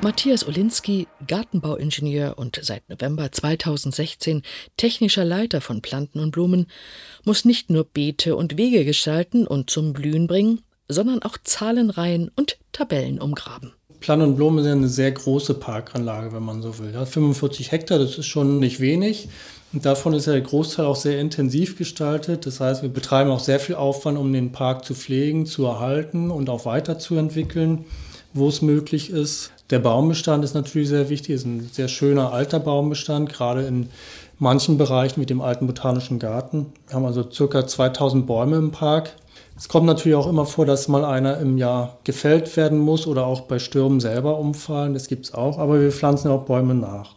Matthias 0.06 0.48
Olinski, 0.48 1.08
Gartenbauingenieur 1.26 2.38
und 2.38 2.60
seit 2.62 2.88
November 2.90 3.32
2016 3.32 4.44
technischer 4.78 5.26
Leiter 5.26 5.62
von 5.62 5.82
Planten 5.82 6.20
und 6.20 6.30
Blumen, 6.30 6.68
muss 7.24 7.44
nicht 7.44 7.72
nur 7.72 7.86
Beete 7.86 8.36
und 8.36 8.56
Wege 8.56 8.86
gestalten 8.86 9.48
und 9.48 9.72
zum 9.72 9.94
Blühen 9.94 10.28
bringen, 10.28 10.62
sondern 10.88 11.24
auch 11.24 11.40
Zahlenreihen 11.44 12.30
und 12.36 12.60
Tabellen 12.72 13.20
umgraben. 13.20 13.72
Plan 14.00 14.22
und 14.22 14.36
Blumen 14.36 14.64
ist 14.64 14.68
eine 14.68 14.90
sehr 14.90 15.12
große 15.12 15.56
Parkanlage, 15.56 16.32
wenn 16.34 16.44
man 16.44 16.62
so 16.62 16.78
will. 16.78 16.94
Ja, 16.94 17.08
45 17.08 17.72
Hektar, 17.72 17.98
das 17.98 18.20
ist 18.20 18.28
schon 18.28 18.60
nicht 18.60 18.80
wenig. 18.80 19.28
Und 19.74 19.88
davon 19.88 20.14
ist 20.14 20.28
ja 20.28 20.34
der 20.34 20.42
Großteil 20.42 20.86
auch 20.86 20.98
sehr 20.98 21.20
intensiv 21.20 21.80
gestaltet. 21.80 22.46
Das 22.46 22.60
heißt, 22.60 22.84
wir 22.84 22.90
betreiben 22.90 23.32
auch 23.32 23.40
sehr 23.40 23.60
viel 23.60 23.74
Aufwand, 23.74 24.20
um 24.20 24.32
den 24.32 24.52
Park 24.52 24.86
zu 24.86 24.94
pflegen, 24.94 25.48
zu 25.48 25.66
erhalten 25.66 26.30
und 26.30 26.52
auch 26.52 26.66
weiterzuentwickeln, 26.66 27.86
wo 28.36 28.48
es 28.48 28.62
möglich 28.62 29.10
ist. 29.10 29.52
Der 29.72 29.80
Baumbestand 29.80 30.44
ist 30.44 30.54
natürlich 30.54 30.90
sehr 30.90 31.10
wichtig, 31.10 31.36
ist 31.36 31.46
ein 31.46 31.70
sehr 31.72 31.88
schöner 31.88 32.32
alter 32.32 32.60
Baumbestand, 32.60 33.34
gerade 33.34 33.64
in 33.66 33.90
manchen 34.38 34.78
Bereichen 34.78 35.20
mit 35.20 35.32
dem 35.32 35.42
alten 35.42 35.66
botanischen 35.66 36.20
Garten. 36.20 36.68
Wir 36.88 36.96
haben 36.96 37.06
also 37.06 37.30
circa 37.32 37.66
2000 37.66 38.28
Bäume 38.28 38.58
im 38.58 38.72
Park. 38.72 39.14
Es 39.58 39.68
kommt 39.68 39.88
natürlich 39.88 40.16
auch 40.16 40.28
immer 40.28 40.46
vor, 40.46 40.68
dass 40.68 40.88
mal 40.88 41.04
einer 41.04 41.40
im 41.40 41.58
Jahr 41.58 41.98
gefällt 42.04 42.56
werden 42.58 42.78
muss 42.78 43.08
oder 43.08 43.26
auch 43.26 43.42
bei 43.42 43.58
Stürmen 43.58 44.00
selber 44.00 44.38
umfallen. 44.38 44.94
Das 44.94 45.08
gibt 45.08 45.26
es 45.26 45.34
auch, 45.34 45.58
aber 45.58 45.82
wir 45.82 45.92
pflanzen 45.92 46.30
auch 46.30 46.44
Bäume 46.44 46.76
nach. 46.76 47.16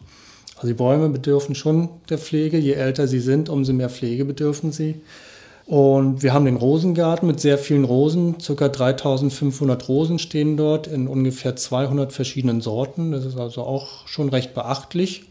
Also 0.55 0.67
die 0.67 0.73
Bäume 0.73 1.09
bedürfen 1.09 1.53
schon 1.53 1.89
der 2.09 2.17
Pflege. 2.17 2.57
Je 2.57 2.73
älter 2.73 3.07
sie 3.07 3.19
sind, 3.19 3.49
umso 3.49 3.73
mehr 3.73 3.89
Pflege 3.89 4.25
bedürfen 4.25 4.71
sie. 4.71 5.01
Und 5.69 6.23
wir 6.23 6.33
haben 6.33 6.45
den 6.45 6.55
Rosengarten 6.55 7.27
mit 7.27 7.39
sehr 7.39 7.59
vielen 7.59 7.83
Rosen. 7.83 8.39
Circa 8.41 8.69
3500 8.69 9.87
Rosen 9.87 10.17
stehen 10.17 10.57
dort 10.57 10.87
in 10.87 11.07
ungefähr 11.07 11.55
200 11.55 12.11
verschiedenen 12.11 12.59
Sorten. 12.59 13.11
Das 13.11 13.23
ist 13.23 13.37
also 13.37 13.61
auch 13.61 14.07
schon 14.07 14.29
recht 14.29 14.55
beachtlich. 14.55 15.25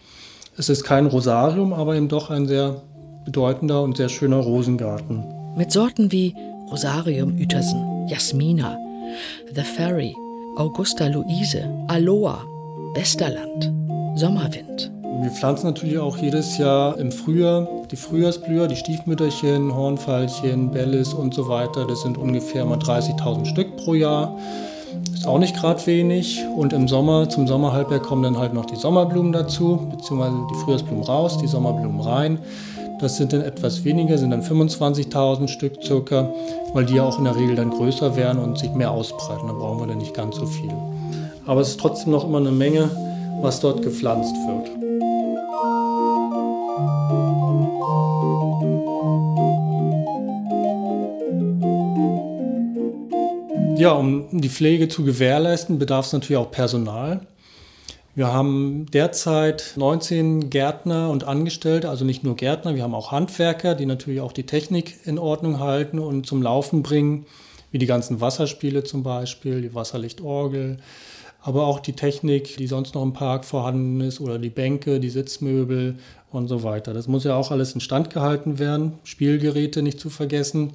Es 0.56 0.68
ist 0.68 0.84
kein 0.84 1.06
Rosarium, 1.06 1.72
aber 1.72 1.96
eben 1.96 2.06
doch 2.06 2.30
ein 2.30 2.46
sehr 2.46 2.82
bedeutender 3.24 3.82
und 3.82 3.96
sehr 3.96 4.08
schöner 4.08 4.36
Rosengarten. 4.36 5.24
Mit 5.56 5.72
Sorten 5.72 6.12
wie 6.12 6.36
Rosarium 6.70 7.36
Uetersen, 7.36 8.06
Jasmina, 8.06 8.78
The 9.52 9.62
Fairy, 9.62 10.14
Augusta 10.54 11.08
Luise, 11.08 11.68
Aloha, 11.88 12.44
Westerland, 12.94 13.72
Sommerwind. 14.14 14.97
Wir 15.20 15.30
pflanzen 15.32 15.66
natürlich 15.66 15.98
auch 15.98 16.16
jedes 16.16 16.58
Jahr 16.58 16.96
im 16.96 17.10
Frühjahr 17.10 17.66
die 17.90 17.96
Frühjahrsblüher, 17.96 18.68
die 18.68 18.76
Stiefmütterchen, 18.76 19.74
Hornfeilchen, 19.74 20.70
Bellis 20.70 21.12
und 21.12 21.34
so 21.34 21.48
weiter. 21.48 21.86
Das 21.86 22.02
sind 22.02 22.16
ungefähr 22.18 22.64
mal 22.64 22.78
30.000 22.78 23.46
Stück 23.46 23.76
pro 23.78 23.94
Jahr. 23.94 24.38
Ist 25.12 25.26
auch 25.26 25.38
nicht 25.38 25.56
gerade 25.56 25.84
wenig. 25.86 26.44
Und 26.56 26.72
im 26.72 26.86
Sommer, 26.86 27.28
zum 27.28 27.48
Sommerhalbjahr 27.48 28.00
kommen 28.00 28.22
dann 28.22 28.38
halt 28.38 28.54
noch 28.54 28.66
die 28.66 28.76
Sommerblumen 28.76 29.32
dazu, 29.32 29.88
beziehungsweise 29.90 30.36
die 30.52 30.54
Frühjahrsblumen 30.64 31.02
raus, 31.04 31.38
die 31.38 31.48
Sommerblumen 31.48 32.00
rein. 32.00 32.38
Das 33.00 33.16
sind 33.16 33.32
dann 33.32 33.42
etwas 33.42 33.84
weniger, 33.84 34.18
sind 34.18 34.30
dann 34.30 34.42
25.000 34.42 35.48
Stück 35.48 35.82
circa, 35.82 36.30
weil 36.74 36.84
die 36.84 36.94
ja 36.94 37.04
auch 37.04 37.18
in 37.18 37.24
der 37.24 37.36
Regel 37.36 37.56
dann 37.56 37.70
größer 37.70 38.16
werden 38.16 38.42
und 38.42 38.58
sich 38.58 38.72
mehr 38.72 38.90
ausbreiten. 38.90 39.46
Da 39.46 39.52
brauchen 39.52 39.80
wir 39.80 39.86
dann 39.86 39.98
nicht 39.98 40.14
ganz 40.14 40.36
so 40.36 40.46
viel. 40.46 40.72
Aber 41.46 41.60
es 41.60 41.70
ist 41.70 41.80
trotzdem 41.80 42.12
noch 42.12 42.24
immer 42.24 42.38
eine 42.38 42.50
Menge, 42.50 42.90
was 43.40 43.60
dort 43.60 43.82
gepflanzt 43.82 44.34
wird. 44.34 44.70
Ja, 53.78 53.92
um 53.92 54.26
die 54.32 54.48
Pflege 54.48 54.88
zu 54.88 55.04
gewährleisten, 55.04 55.78
bedarf 55.78 56.06
es 56.06 56.12
natürlich 56.12 56.36
auch 56.36 56.50
Personal. 56.50 57.20
Wir 58.16 58.32
haben 58.32 58.86
derzeit 58.92 59.74
19 59.76 60.50
Gärtner 60.50 61.10
und 61.10 61.22
Angestellte, 61.22 61.88
also 61.88 62.04
nicht 62.04 62.24
nur 62.24 62.34
Gärtner, 62.34 62.74
wir 62.74 62.82
haben 62.82 62.96
auch 62.96 63.12
Handwerker, 63.12 63.76
die 63.76 63.86
natürlich 63.86 64.20
auch 64.20 64.32
die 64.32 64.46
Technik 64.46 64.96
in 65.04 65.20
Ordnung 65.20 65.60
halten 65.60 66.00
und 66.00 66.26
zum 66.26 66.42
Laufen 66.42 66.82
bringen, 66.82 67.26
wie 67.70 67.78
die 67.78 67.86
ganzen 67.86 68.20
Wasserspiele 68.20 68.82
zum 68.82 69.04
Beispiel, 69.04 69.62
die 69.62 69.72
Wasserlichtorgel, 69.72 70.78
aber 71.40 71.66
auch 71.66 71.80
die 71.80 71.92
Technik, 71.92 72.56
die 72.56 72.66
sonst 72.66 72.94
noch 72.94 73.02
im 73.02 73.12
Park 73.12 73.44
vorhanden 73.44 74.00
ist 74.00 74.20
oder 74.20 74.38
die 74.38 74.50
Bänke, 74.50 75.00
die 75.00 75.10
Sitzmöbel 75.10 75.96
und 76.30 76.48
so 76.48 76.62
weiter. 76.62 76.92
Das 76.92 77.08
muss 77.08 77.24
ja 77.24 77.36
auch 77.36 77.50
alles 77.50 77.72
instand 77.72 78.10
gehalten 78.10 78.58
werden, 78.58 78.98
Spielgeräte 79.04 79.82
nicht 79.82 80.00
zu 80.00 80.10
vergessen. 80.10 80.74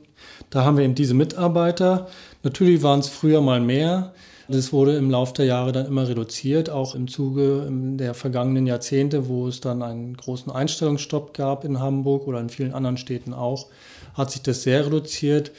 Da 0.49 0.63
haben 0.63 0.77
wir 0.77 0.85
eben 0.85 0.95
diese 0.95 1.13
Mitarbeiter. 1.13 2.07
Natürlich 2.43 2.81
waren 2.81 3.01
es 3.01 3.07
früher 3.07 3.41
mal 3.41 3.59
mehr. 3.59 4.13
Das 4.49 4.73
wurde 4.73 4.97
im 4.97 5.09
Laufe 5.09 5.33
der 5.33 5.45
Jahre 5.45 5.71
dann 5.71 5.85
immer 5.85 6.07
reduziert, 6.07 6.69
auch 6.69 6.95
im 6.95 7.07
Zuge 7.07 7.67
der 7.71 8.13
vergangenen 8.13 8.67
Jahrzehnte, 8.67 9.27
wo 9.27 9.47
es 9.47 9.61
dann 9.61 9.81
einen 9.81 10.17
großen 10.17 10.51
Einstellungsstopp 10.51 11.33
gab 11.33 11.63
in 11.63 11.79
Hamburg 11.79 12.27
oder 12.27 12.41
in 12.41 12.49
vielen 12.49 12.73
anderen 12.73 12.97
Städten 12.97 13.33
auch, 13.33 13.67
hat 14.15 14.31
sich 14.31 14.41
das 14.41 14.63
sehr 14.63 14.85
reduziert. 14.85 15.51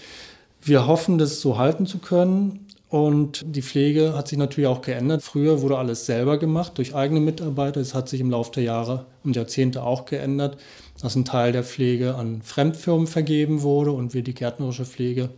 Wir 0.60 0.86
hoffen, 0.86 1.18
das 1.18 1.40
so 1.40 1.56
halten 1.56 1.86
zu 1.86 1.98
können. 1.98 2.63
Und 2.94 3.42
die 3.44 3.62
Pflege 3.62 4.14
hat 4.14 4.28
sich 4.28 4.38
natürlich 4.38 4.68
auch 4.68 4.80
geändert. 4.80 5.20
Früher 5.20 5.62
wurde 5.62 5.78
alles 5.78 6.06
selber 6.06 6.38
gemacht 6.38 6.78
durch 6.78 6.94
eigene 6.94 7.18
Mitarbeiter. 7.18 7.80
Das 7.80 7.92
hat 7.92 8.08
sich 8.08 8.20
im 8.20 8.30
Laufe 8.30 8.52
der 8.52 8.62
Jahre 8.62 9.06
und 9.24 9.34
Jahrzehnte 9.34 9.82
auch 9.82 10.04
geändert, 10.04 10.58
dass 11.02 11.16
ein 11.16 11.24
Teil 11.24 11.50
der 11.50 11.64
Pflege 11.64 12.14
an 12.14 12.40
Fremdfirmen 12.42 13.08
vergeben 13.08 13.62
wurde 13.62 13.90
und 13.90 14.14
wir 14.14 14.22
die 14.22 14.32
gärtnerische 14.32 14.84
Pflege 14.84 15.30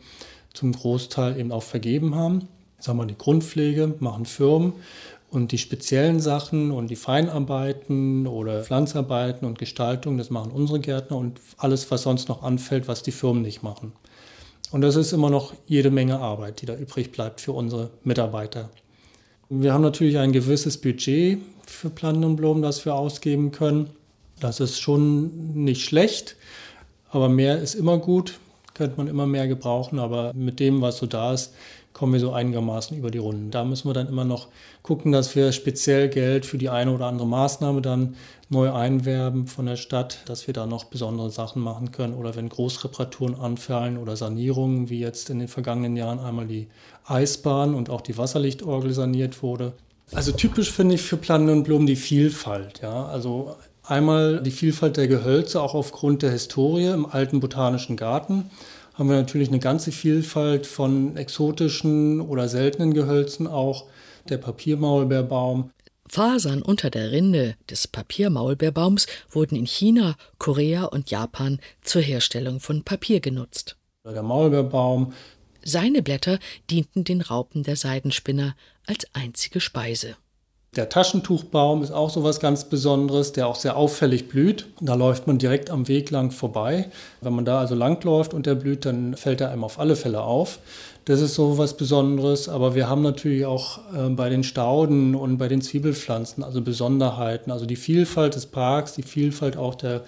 zum 0.53 0.73
Großteil 0.73 1.41
eben 1.41 1.51
auch 1.51 1.63
vergeben 1.63 2.15
haben. 2.15 2.47
Sagen 2.79 2.99
wir, 2.99 3.07
die 3.07 3.17
Grundpflege 3.17 3.95
machen 4.01 4.27
Firmen 4.27 4.75
und 5.31 5.51
die 5.51 5.59
speziellen 5.59 6.21
Sachen 6.21 6.73
und 6.73 6.89
die 6.89 6.97
Feinarbeiten 6.97 8.27
oder 8.27 8.65
Pflanzarbeiten 8.65 9.49
und 9.49 9.59
Gestaltung, 9.59 10.19
das 10.19 10.29
machen 10.29 10.53
unsere 10.53 10.79
Gärtner 10.79 11.17
und 11.17 11.41
alles, 11.57 11.91
was 11.91 12.03
sonst 12.03 12.29
noch 12.29 12.43
anfällt, 12.43 12.87
was 12.87 13.03
die 13.03 13.13
Firmen 13.13 13.41
nicht 13.41 13.63
machen. 13.63 13.95
Und 14.73 14.81
das 14.81 14.97
ist 14.97 15.13
immer 15.13 15.31
noch 15.31 15.53
jede 15.67 15.91
Menge 15.91 16.19
Arbeit, 16.19 16.61
die 16.61 16.67
da 16.67 16.75
übrig 16.75 17.13
bleibt 17.13 17.41
für 17.41 17.53
unsere 17.53 17.91
Mitarbeiter. 18.05 18.71
Wir 19.49 19.73
haben 19.73 19.83
natürlich 19.83 20.19
ein 20.19 20.33
gewisses 20.33 20.79
Budget 20.81 21.39
für 21.67 21.89
Planten 21.89 22.25
und 22.25 22.37
Blumen, 22.37 22.63
das 22.63 22.85
wir 22.85 22.95
ausgeben 22.95 23.53
können. 23.53 23.91
Das 24.41 24.61
ist 24.61 24.81
schon 24.81 25.55
nicht 25.55 25.83
schlecht, 25.83 26.37
aber 27.11 27.29
mehr 27.29 27.61
ist 27.61 27.75
immer 27.75 27.99
gut, 27.99 28.39
könnte 28.75 28.97
man 28.97 29.07
immer 29.07 29.27
mehr 29.27 29.49
gebrauchen, 29.49 29.99
aber 29.99 30.33
mit 30.35 30.61
dem, 30.61 30.81
was 30.81 30.99
so 30.99 31.07
da 31.07 31.33
ist, 31.33 31.55
kommen 31.97 32.13
wir 32.13 32.21
so 32.21 32.31
einigermaßen 32.31 32.95
über 32.95 33.11
die 33.11 33.17
Runden. 33.17 33.51
Da 33.51 33.65
müssen 33.65 33.89
wir 33.89 33.95
dann 33.95 34.07
immer 34.07 34.27
noch 34.27 34.49
gucken, 34.83 35.13
dass 35.13 35.35
wir 35.35 35.51
speziell 35.53 36.11
Geld 36.11 36.45
für 36.45 36.59
die 36.59 36.69
eine 36.69 36.93
oder 36.93 37.07
andere 37.07 37.27
Maßnahme 37.27 37.81
dann 37.81 38.17
neu 38.51 38.71
einwerben 38.71 39.47
von 39.47 39.65
der 39.65 39.77
Stadt, 39.77 40.19
dass 40.27 40.47
wir 40.47 40.53
da 40.53 40.67
noch 40.67 40.85
besondere 40.85 41.31
Sachen 41.31 41.63
machen 41.63 41.93
können 41.93 42.13
oder 42.13 42.37
wenn 42.37 42.51
Großreparaturen 42.51 43.35
anfallen 43.41 43.97
oder 43.97 44.15
Sanierungen, 44.15 44.91
wie 44.91 45.01
jetzt 45.01 45.31
in 45.31 45.39
den 45.39 45.49
vergangenen 45.49 45.97
Jahren 45.97 46.19
einmal 46.19 46.47
die 46.47 46.69
Eisbahn 47.07 47.75
und 47.75 47.89
auch 47.89 48.03
die 48.03 48.19
Wasserlichtorgel 48.19 48.93
saniert 48.93 49.43
wurde. 49.43 49.73
Also 50.13 50.33
typisch 50.33 50.71
finde 50.73 50.97
ich 50.97 51.03
für 51.03 51.17
Planen 51.17 51.49
und 51.49 51.63
Blumen 51.63 51.87
die 51.87 51.97
Vielfalt. 51.97 52.83
Ja? 52.83 53.07
Also 53.07 53.57
einmal 53.83 54.43
die 54.43 54.51
Vielfalt 54.51 54.99
der 54.99 55.09
Gehölze, 55.09 55.63
auch 55.63 55.75
aufgrund 55.75 56.21
der 56.21 56.31
Historie 56.31 56.89
im 56.89 57.07
alten 57.07 57.41
botanischen 57.41 57.97
Garten 57.97 58.51
haben 58.97 59.09
wir 59.11 59.17
natürlich 59.17 59.49
eine 59.49 59.59
ganze 59.59 59.93
Vielfalt 59.93 60.67
von 60.67 61.17
exotischen 61.17 62.21
oder 62.21 62.49
seltenen 62.49 62.95
Gehölzen, 62.95 63.47
auch 63.47 63.87
der 64.29 64.39
Papiermaulbeerbaum. 64.39 65.71
Fasern 66.09 66.63
unter 66.63 66.89
der 66.89 67.11
Rinde 67.11 67.57
des 67.69 67.89
Papiermaulbeerbaums 67.89 69.07
wurden 69.31 69.57
in 69.57 69.67
China, 69.67 70.17
Korea 70.39 70.85
und 70.85 71.11
Japan 71.11 71.59
zur 71.83 72.01
Herstellung 72.01 72.61
von 72.61 72.85
Papier 72.85 73.21
genutzt. 73.21 73.77
Der 74.05 74.23
Maulbeerbaum. 74.23 75.13
Seine 75.65 76.03
Blätter 76.03 76.39
dienten 76.71 77.03
den 77.03 77.21
Raupen 77.21 77.65
der 77.65 77.75
Seidenspinner 77.77 78.55
als 78.87 79.07
einzige 79.15 79.61
Speise. 79.61 80.17
Der 80.77 80.91
Taschentuchbaum 80.91 81.83
ist 81.83 81.91
auch 81.91 82.11
so 82.11 82.23
was 82.23 82.39
ganz 82.39 82.65
Besonderes, 82.65 83.33
der 83.33 83.47
auch 83.47 83.57
sehr 83.57 83.79
auffällig 83.79 84.29
blüht. 84.29 84.67
Da 84.81 84.95
läuft 84.95 85.27
man 85.27 85.39
direkt 85.39 85.71
am 85.71 85.89
Weg 85.89 86.11
lang 86.11 86.31
vorbei. 86.31 86.91
Wenn 87.23 87.33
man 87.33 87.47
da 87.47 87.61
also 87.61 87.75
langläuft 87.75 88.35
und 88.35 88.45
der 88.45 88.57
blüht, 88.57 88.85
dann 88.85 89.17
fällt 89.17 89.41
er 89.41 89.51
einem 89.51 89.65
auf 89.65 89.79
alle 89.79 89.97
Fälle 89.97 90.21
auf. 90.21 90.59
Das 91.07 91.23
ist 91.23 91.35
so 91.35 91.57
was 91.57 91.79
Besonderes. 91.79 92.51
Aber 92.51 92.75
wir 92.75 92.91
haben 92.91 93.01
natürlich 93.01 93.47
auch 93.47 93.79
äh, 93.95 94.11
bei 94.11 94.29
den 94.29 94.45
Stauden 94.45 95.15
und 95.15 95.39
bei 95.39 95.49
den 95.49 95.63
Zwiebelpflanzen 95.63 96.45
also 96.45 96.61
Besonderheiten. 96.61 97.51
Also 97.51 97.65
die 97.65 97.77
Vielfalt 97.77 98.35
des 98.35 98.45
Parks, 98.45 98.93
die 98.93 99.03
Vielfalt 99.03 99.57
auch 99.57 99.77
der 99.77 100.03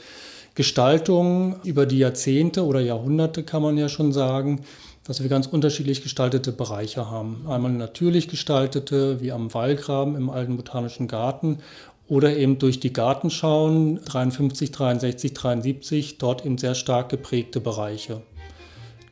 Gestaltung 0.55 1.57
über 1.63 1.87
die 1.87 1.99
Jahrzehnte 1.99 2.67
oder 2.67 2.81
Jahrhunderte 2.81 3.43
kann 3.43 3.63
man 3.63 3.79
ja 3.79 3.89
schon 3.89 4.13
sagen, 4.13 4.63
dass 5.09 5.23
wir 5.23 5.31
ganz 5.31 5.47
unterschiedlich 5.47 6.03
gestaltete 6.03 6.53
Bereiche 6.53 7.11
haben. 7.11 7.47
Einmal 7.49 7.73
natürlich 7.73 8.29
gestaltete, 8.29 9.23
wie 9.23 9.33
am 9.33 9.53
Wallgraben 9.55 10.15
im 10.15 10.29
alten 10.29 10.59
Botanischen 10.59 11.09
Garten 11.09 11.61
oder 12.09 12.37
eben 12.37 12.59
durch 12.59 12.79
die 12.79 12.93
Gartenschauen 12.93 14.05
53, 14.05 14.71
63, 14.71 15.33
73, 15.33 16.19
dort 16.19 16.45
eben 16.45 16.59
sehr 16.59 16.75
stark 16.75 17.09
geprägte 17.09 17.61
Bereiche. 17.61 18.21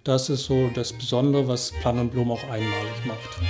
Das 0.04 0.28
ist 0.28 0.44
so 0.44 0.70
das 0.74 0.92
Besondere, 0.92 1.48
was 1.48 1.72
Plan 1.80 1.98
und 1.98 2.12
Blum 2.12 2.30
auch 2.30 2.44
einmalig 2.44 3.06
macht. 3.06 3.40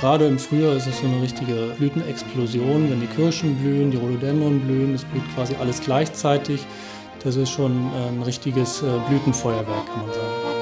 Gerade 0.00 0.26
im 0.26 0.38
Frühjahr 0.38 0.76
ist 0.76 0.86
es 0.86 1.00
so 1.00 1.06
eine 1.06 1.22
richtige 1.22 1.74
Blütenexplosion, 1.76 2.88
wenn 2.88 3.00
die 3.00 3.06
Kirschen 3.06 3.56
blühen, 3.56 3.90
die 3.90 3.96
Rhododendron 3.96 4.60
blühen, 4.60 4.94
es 4.94 5.04
blüht 5.04 5.24
quasi 5.34 5.56
alles 5.56 5.80
gleichzeitig. 5.80 6.60
Das 7.24 7.36
ist 7.36 7.48
schon 7.48 7.90
äh, 7.94 8.08
ein 8.08 8.22
richtiges 8.22 8.82
äh, 8.82 8.98
Blütenfeuerwerk, 9.08 9.86
kann 9.86 10.06
man 10.06 10.12
sagen. 10.12 10.54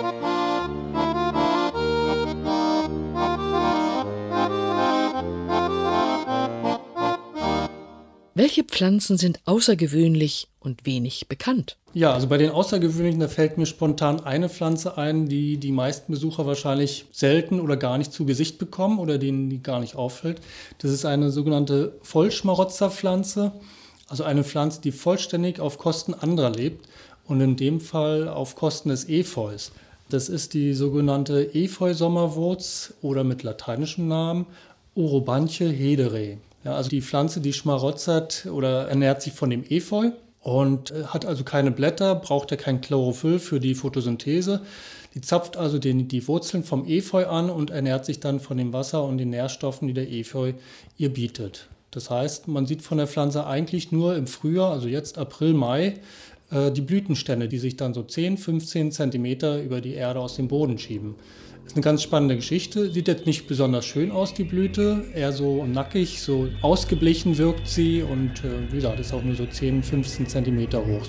Welche 8.34 8.62
Pflanzen 8.62 9.18
sind 9.18 9.40
außergewöhnlich 9.44 10.48
und 10.60 10.86
wenig 10.86 11.26
bekannt? 11.28 11.78
Ja, 11.94 12.12
also 12.12 12.28
bei 12.28 12.38
den 12.38 12.50
Außergewöhnlichen, 12.50 13.20
da 13.20 13.28
fällt 13.28 13.58
mir 13.58 13.66
spontan 13.66 14.20
eine 14.20 14.48
Pflanze 14.48 14.96
ein, 14.96 15.28
die 15.28 15.58
die 15.58 15.72
meisten 15.72 16.12
Besucher 16.12 16.46
wahrscheinlich 16.46 17.06
selten 17.10 17.60
oder 17.60 17.76
gar 17.76 17.98
nicht 17.98 18.12
zu 18.12 18.24
Gesicht 18.24 18.58
bekommen 18.58 19.00
oder 19.00 19.18
denen 19.18 19.50
die 19.50 19.62
gar 19.62 19.80
nicht 19.80 19.96
auffällt. 19.96 20.40
Das 20.78 20.92
ist 20.92 21.04
eine 21.04 21.30
sogenannte 21.32 21.98
Vollschmarotzerpflanze, 22.02 23.52
also 24.12 24.24
eine 24.24 24.44
Pflanze, 24.44 24.82
die 24.82 24.92
vollständig 24.92 25.58
auf 25.58 25.78
Kosten 25.78 26.12
anderer 26.12 26.50
lebt 26.50 26.86
und 27.26 27.40
in 27.40 27.56
dem 27.56 27.80
Fall 27.80 28.28
auf 28.28 28.56
Kosten 28.56 28.90
des 28.90 29.08
Efeus. 29.08 29.72
Das 30.10 30.28
ist 30.28 30.52
die 30.52 30.74
sogenannte 30.74 31.54
Efeu-Sommerwurz 31.54 32.92
oder 33.00 33.24
mit 33.24 33.42
lateinischem 33.42 34.08
Namen 34.08 34.44
Orobanche 34.94 35.66
hederae. 35.66 36.36
Ja, 36.62 36.74
also 36.74 36.90
die 36.90 37.00
Pflanze, 37.00 37.40
die 37.40 37.54
schmarotzert 37.54 38.46
oder 38.52 38.86
ernährt 38.86 39.22
sich 39.22 39.32
von 39.32 39.48
dem 39.48 39.64
Efeu 39.64 40.10
und 40.42 40.90
äh, 40.90 41.04
hat 41.04 41.24
also 41.24 41.42
keine 41.42 41.70
Blätter, 41.70 42.14
braucht 42.14 42.50
ja 42.50 42.58
kein 42.58 42.82
Chlorophyll 42.82 43.38
für 43.38 43.60
die 43.60 43.74
Photosynthese. 43.74 44.60
Die 45.14 45.22
zapft 45.22 45.56
also 45.56 45.78
den, 45.78 46.06
die 46.08 46.28
Wurzeln 46.28 46.64
vom 46.64 46.86
Efeu 46.86 47.26
an 47.28 47.48
und 47.48 47.70
ernährt 47.70 48.04
sich 48.04 48.20
dann 48.20 48.40
von 48.40 48.58
dem 48.58 48.74
Wasser 48.74 49.04
und 49.04 49.16
den 49.16 49.30
Nährstoffen, 49.30 49.88
die 49.88 49.94
der 49.94 50.12
Efeu 50.12 50.52
ihr 50.98 51.10
bietet. 51.10 51.70
Das 51.92 52.08
heißt, 52.08 52.48
man 52.48 52.66
sieht 52.66 52.80
von 52.80 52.96
der 52.96 53.06
Pflanze 53.06 53.46
eigentlich 53.46 53.92
nur 53.92 54.16
im 54.16 54.26
Frühjahr, 54.26 54.72
also 54.72 54.88
jetzt 54.88 55.18
April, 55.18 55.52
Mai, 55.52 55.94
äh, 56.50 56.70
die 56.72 56.80
Blütenstände, 56.80 57.48
die 57.48 57.58
sich 57.58 57.76
dann 57.76 57.92
so 57.92 58.02
10, 58.02 58.38
15 58.38 58.92
Zentimeter 58.92 59.62
über 59.62 59.82
die 59.82 59.92
Erde 59.92 60.18
aus 60.18 60.36
dem 60.36 60.48
Boden 60.48 60.78
schieben. 60.78 61.16
Ist 61.66 61.76
eine 61.76 61.84
ganz 61.84 62.02
spannende 62.02 62.34
Geschichte. 62.34 62.90
Sieht 62.90 63.08
jetzt 63.08 63.26
nicht 63.26 63.46
besonders 63.46 63.84
schön 63.84 64.10
aus, 64.10 64.32
die 64.32 64.44
Blüte. 64.44 65.04
Eher 65.14 65.32
so 65.32 65.66
nackig, 65.66 66.22
so 66.22 66.48
ausgeblichen 66.62 67.36
wirkt 67.36 67.68
sie 67.68 68.02
und 68.02 68.42
äh, 68.42 68.70
wie 68.70 68.76
gesagt, 68.76 68.98
ist 68.98 69.12
auch 69.12 69.22
nur 69.22 69.36
so 69.36 69.44
10, 69.44 69.82
15 69.82 70.26
Zentimeter 70.26 70.82
hoch. 70.84 71.06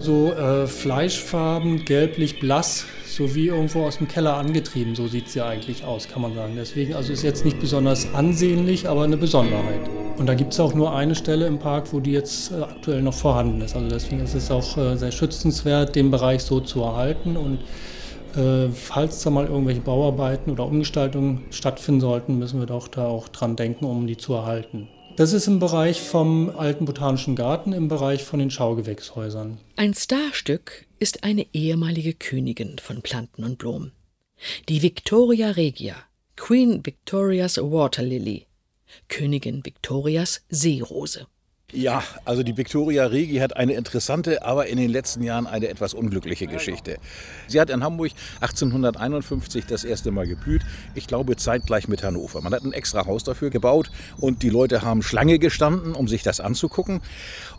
So 0.00 0.32
äh, 0.32 0.66
Fleischfarben, 0.66 1.84
gelblich 1.84 2.40
blass, 2.40 2.86
so 3.14 3.34
wie 3.34 3.48
irgendwo 3.48 3.84
aus 3.84 3.98
dem 3.98 4.08
Keller 4.08 4.36
angetrieben. 4.36 4.94
So 4.94 5.06
sieht 5.06 5.28
sie 5.28 5.40
eigentlich 5.40 5.84
aus, 5.84 6.08
kann 6.08 6.22
man 6.22 6.34
sagen. 6.34 6.54
Deswegen, 6.56 6.94
also 6.94 7.12
ist 7.12 7.22
jetzt 7.22 7.44
nicht 7.44 7.60
besonders 7.60 8.12
ansehnlich, 8.14 8.88
aber 8.88 9.04
eine 9.04 9.16
Besonderheit. 9.16 9.88
Und 10.16 10.26
da 10.26 10.34
gibt 10.34 10.52
es 10.52 10.60
auch 10.60 10.74
nur 10.74 10.94
eine 10.94 11.14
Stelle 11.14 11.46
im 11.46 11.58
Park, 11.58 11.92
wo 11.92 12.00
die 12.00 12.12
jetzt 12.12 12.52
äh, 12.52 12.62
aktuell 12.62 13.02
noch 13.02 13.14
vorhanden 13.14 13.60
ist. 13.62 13.74
Also 13.74 13.88
deswegen 13.88 14.20
ist 14.20 14.34
es 14.34 14.50
auch 14.50 14.76
äh, 14.76 14.96
sehr 14.96 15.12
schützenswert, 15.12 15.96
den 15.96 16.10
Bereich 16.10 16.42
so 16.42 16.60
zu 16.60 16.82
erhalten. 16.82 17.36
Und 17.36 17.58
äh, 18.36 18.68
falls 18.72 19.22
da 19.22 19.30
mal 19.30 19.46
irgendwelche 19.46 19.80
Bauarbeiten 19.80 20.50
oder 20.50 20.66
Umgestaltungen 20.66 21.46
stattfinden 21.50 22.00
sollten, 22.00 22.38
müssen 22.38 22.60
wir 22.60 22.66
doch 22.66 22.88
da 22.88 23.06
auch 23.06 23.28
dran 23.28 23.56
denken, 23.56 23.84
um 23.84 24.06
die 24.06 24.16
zu 24.16 24.34
erhalten. 24.34 24.88
Das 25.16 25.32
ist 25.32 25.46
im 25.46 25.58
Bereich 25.58 26.00
vom 26.00 26.50
alten 26.50 26.84
botanischen 26.84 27.36
Garten, 27.36 27.72
im 27.72 27.88
Bereich 27.88 28.24
von 28.24 28.38
den 28.38 28.50
Schaugewächshäusern. 28.50 29.58
Ein 29.76 29.94
Starstück 29.94 30.86
ist 30.98 31.24
eine 31.24 31.46
ehemalige 31.52 32.14
Königin 32.14 32.78
von 32.78 33.02
Planten 33.02 33.44
und 33.44 33.58
Blumen. 33.58 33.92
Die 34.68 34.82
Victoria 34.82 35.50
Regia, 35.50 35.96
Queen 36.36 36.84
Victoria's 36.84 37.58
Water 37.58 38.02
Lily, 38.02 38.46
Königin 39.08 39.64
Victorias 39.64 40.42
Seerose. 40.48 41.26
Ja, 41.72 42.02
also 42.24 42.42
die 42.42 42.56
Victoria 42.56 43.06
Regi 43.06 43.36
hat 43.36 43.56
eine 43.56 43.74
interessante, 43.74 44.42
aber 44.42 44.66
in 44.66 44.76
den 44.76 44.90
letzten 44.90 45.22
Jahren 45.22 45.46
eine 45.46 45.68
etwas 45.68 45.94
unglückliche 45.94 46.48
Geschichte. 46.48 46.98
Sie 47.46 47.60
hat 47.60 47.70
in 47.70 47.84
Hamburg 47.84 48.10
1851 48.40 49.66
das 49.66 49.84
erste 49.84 50.10
Mal 50.10 50.26
geblüht, 50.26 50.62
ich 50.94 51.06
glaube 51.06 51.36
zeitgleich 51.36 51.86
mit 51.86 52.02
Hannover. 52.02 52.40
Man 52.40 52.52
hat 52.52 52.64
ein 52.64 52.72
extra 52.72 53.06
Haus 53.06 53.22
dafür 53.22 53.50
gebaut 53.50 53.90
und 54.18 54.42
die 54.42 54.50
Leute 54.50 54.82
haben 54.82 55.02
Schlange 55.02 55.38
gestanden, 55.38 55.94
um 55.94 56.08
sich 56.08 56.24
das 56.24 56.40
anzugucken. 56.40 57.02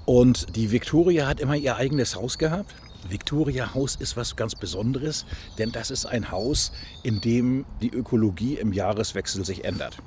Und 0.06 0.58
die 0.58 0.72
Victoria 0.72 1.26
hat 1.28 1.40
immer 1.40 1.56
ihr 1.56 1.78
eigenes 1.78 2.16
Haus 2.16 2.38
gehabt. 2.38 2.74
Victoria 3.10 3.74
Haus 3.74 3.96
ist 3.96 4.18
was 4.18 4.36
ganz 4.36 4.56
Besonderes, 4.56 5.26
denn 5.58 5.72
das 5.72 5.90
ist 5.90 6.06
ein 6.06 6.32
Haus, 6.32 6.72
in 7.04 7.22
dem 7.22 7.66
die 7.82 7.90
Ökologie 7.90 8.56
im 8.56 8.74
Jahreswechsel 8.74 9.46
sich 9.46 9.64
ändert. 9.64 9.98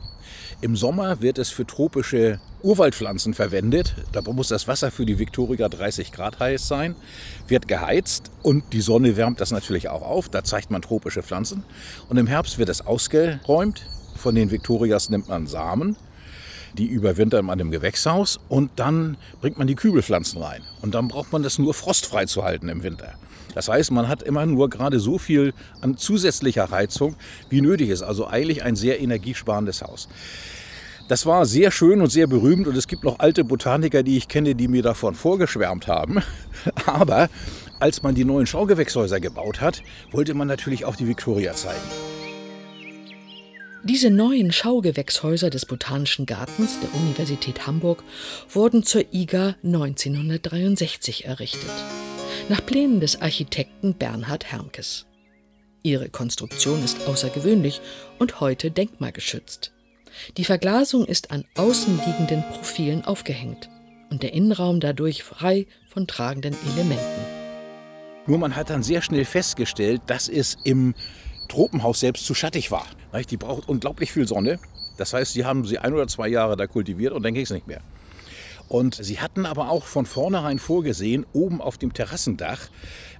Im 0.61 0.77
Sommer 0.77 1.21
wird 1.21 1.39
es 1.39 1.51
für 1.51 1.67
tropische 1.67 2.41
Urwaldpflanzen 2.63 3.35
verwendet. 3.35 3.95
Da 4.13 4.23
muss 4.23 4.49
das 4.49 4.67
Wasser 4.67 4.91
für 4.91 5.05
die 5.05 5.19
Victoria 5.19 5.69
30 5.69 6.13
Grad 6.13 6.41
heiß 6.41 6.67
sein, 6.67 6.95
wird 7.49 7.69
geheizt 7.69 8.31
und 8.43 8.73
die 8.73 8.81
Sonne 8.81 9.17
wärmt 9.17 9.41
das 9.41 9.51
natürlich 9.51 9.89
auch 9.89 10.03
auf. 10.03 10.29
Da 10.29 10.45
zeigt 10.45 10.71
man 10.71 10.83
tropische 10.83 11.23
Pflanzen. 11.23 11.65
Und 12.09 12.17
im 12.17 12.27
Herbst 12.27 12.59
wird 12.59 12.69
es 12.69 12.87
ausgeräumt. 12.87 13.87
Von 14.17 14.35
den 14.35 14.51
Victorias 14.51 15.11
nimmt 15.11 15.29
man 15.29 15.47
Samen 15.47 15.97
die 16.79 16.87
überwintern 16.87 17.47
in 17.47 17.51
einem 17.51 17.71
Gewächshaus 17.71 18.41
und 18.49 18.71
dann 18.77 19.17
bringt 19.41 19.59
man 19.59 19.67
die 19.67 19.75
Kübelpflanzen 19.75 20.43
rein. 20.43 20.63
Und 20.83 20.95
dann 20.95 21.09
braucht 21.09 21.33
man 21.33 21.43
das 21.43 21.59
nur 21.59 21.75
frostfrei 21.75 22.27
zu 22.27 22.45
halten 22.45 22.69
im 22.69 22.83
Winter. 22.83 23.15
Das 23.55 23.69
heißt, 23.69 23.93
man 23.93 24.09
hat 24.09 24.23
immer 24.23 24.45
nur 24.47 24.69
gerade 24.69 24.99
so 24.99 25.19
viel 25.19 25.55
an 25.81 25.97
zusätzlicher 25.97 26.71
Heizung, 26.71 27.15
wie 27.49 27.61
nötig 27.61 27.91
ist. 27.91 28.03
Also 28.03 28.27
eigentlich 28.27 28.65
ein 28.65 28.75
sehr 28.75 29.01
energiesparendes 29.01 29.83
Haus. 29.83 30.09
Das 31.07 31.27
war 31.27 31.45
sehr 31.47 31.71
schön 31.71 32.01
und 32.01 32.11
sehr 32.11 32.27
berühmt 32.27 32.67
und 32.67 32.77
es 32.77 32.89
gibt 32.89 33.05
noch 33.05 33.19
alte 33.19 33.45
Botaniker, 33.45 34.03
die 34.03 34.17
ich 34.17 34.27
kenne, 34.27 34.55
die 34.55 34.69
mir 34.69 34.83
davon 34.83 35.15
vorgeschwärmt 35.15 35.87
haben. 35.87 36.23
Aber 36.87 37.29
als 37.79 38.03
man 38.03 38.15
die 38.15 38.25
neuen 38.25 38.47
Schaugewächshäuser 38.47 39.21
gebaut 39.21 39.61
hat, 39.61 39.83
wollte 40.13 40.35
man 40.35 40.49
natürlich 40.49 40.85
auch 40.87 40.97
die 40.97 41.07
Victoria 41.07 41.55
zeigen. 41.55 42.14
Diese 43.87 44.09
neuen 44.09 44.51
Schaugewächshäuser 44.51 45.51
des 45.51 45.67
Botanischen 45.67 46.25
Gartens 46.25 46.81
der 46.81 46.95
Universität 46.95 47.67
Hamburg 47.67 48.03
wurden 48.49 48.83
zur 48.83 49.05
IGA 49.13 49.57
1963 49.63 51.27
errichtet, 51.27 51.71
nach 52.49 52.65
Plänen 52.65 53.01
des 53.01 53.21
Architekten 53.21 53.93
Bernhard 53.93 54.51
Hermkes. 54.51 55.05
Ihre 55.83 56.09
Konstruktion 56.09 56.83
ist 56.83 57.07
außergewöhnlich 57.07 57.83
und 58.19 58.41
heute 58.41 58.71
denkmalgeschützt. 58.71 59.75
Die 60.39 60.47
Verglasung 60.47 61.05
ist 61.05 61.31
an 61.31 61.45
außenliegenden 61.55 62.43
Profilen 62.55 63.05
aufgehängt 63.05 63.69
und 64.09 64.23
der 64.23 64.33
Innenraum 64.33 64.81
dadurch 64.81 65.23
frei 65.23 65.67
von 65.89 66.07
tragenden 66.07 66.57
Elementen. 66.73 67.27
Nur 68.27 68.39
man 68.39 68.57
hat 68.57 68.71
dann 68.71 68.83
sehr 68.83 69.03
schnell 69.03 69.27
festgestellt, 69.27 70.01
dass 70.07 70.31
es 70.31 70.57
im 70.65 70.95
Tropenhaus 71.49 72.01
selbst 72.01 72.27
zu 72.27 72.35
schattig 72.35 72.71
war. 72.71 72.87
Die 73.31 73.37
braucht 73.37 73.69
unglaublich 73.69 74.13
viel 74.13 74.27
Sonne. 74.27 74.59
Das 74.97 75.13
heißt, 75.13 75.33
sie 75.33 75.45
haben 75.45 75.65
sie 75.65 75.79
ein 75.79 75.93
oder 75.93 76.07
zwei 76.07 76.29
Jahre 76.29 76.57
da 76.57 76.67
kultiviert 76.67 77.13
und 77.13 77.23
dann 77.23 77.35
ging 77.35 77.45
es 77.45 77.51
nicht 77.51 77.67
mehr. 77.67 77.81
Und 78.69 78.95
sie 78.95 79.21
hatten 79.21 79.47
aber 79.47 79.71
auch 79.71 79.85
von 79.85 80.07
vornherein 80.07 80.59
vorgesehen, 80.59 81.27
oben 81.33 81.61
auf 81.61 81.79
dem 81.79 81.93
Terrassendach 81.93 82.71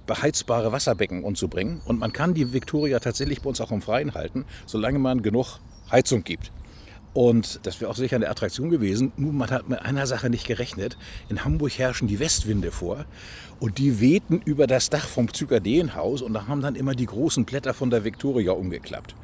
beheizbare 0.07 0.71
Wasserbecken 0.71 1.23
unterzubringen. 1.23 1.81
Und 1.85 1.99
man 1.99 2.13
kann 2.13 2.33
die 2.33 2.51
Victoria 2.51 2.99
tatsächlich 2.99 3.41
bei 3.41 3.49
uns 3.49 3.61
auch 3.61 3.71
im 3.71 3.81
Freien 3.81 4.13
halten, 4.13 4.45
solange 4.65 4.99
man 4.99 5.21
genug 5.21 5.59
Heizung 5.91 6.23
gibt. 6.23 6.51
Und 7.15 7.61
das 7.63 7.79
wäre 7.79 7.89
auch 7.89 7.95
sicher 7.95 8.17
eine 8.17 8.29
Attraktion 8.29 8.69
gewesen. 8.69 9.13
Nur 9.15 9.31
man 9.31 9.49
hat 9.49 9.69
mit 9.69 9.79
einer 9.79 10.05
Sache 10.05 10.29
nicht 10.29 10.45
gerechnet. 10.45 10.97
In 11.29 11.45
Hamburg 11.45 11.71
herrschen 11.79 12.09
die 12.09 12.19
Westwinde 12.19 12.73
vor. 12.73 13.05
Und 13.61 13.77
die 13.77 14.01
wehten 14.01 14.41
über 14.43 14.67
das 14.67 14.89
Dach 14.89 15.07
vom 15.07 15.33
Zykadeenhaus 15.33 16.21
und 16.21 16.33
da 16.33 16.47
haben 16.47 16.61
dann 16.61 16.75
immer 16.75 16.93
die 16.93 17.05
großen 17.05 17.45
Blätter 17.45 17.73
von 17.73 17.89
der 17.89 18.03
Victoria 18.03 18.51
umgeklappt. 18.51 19.15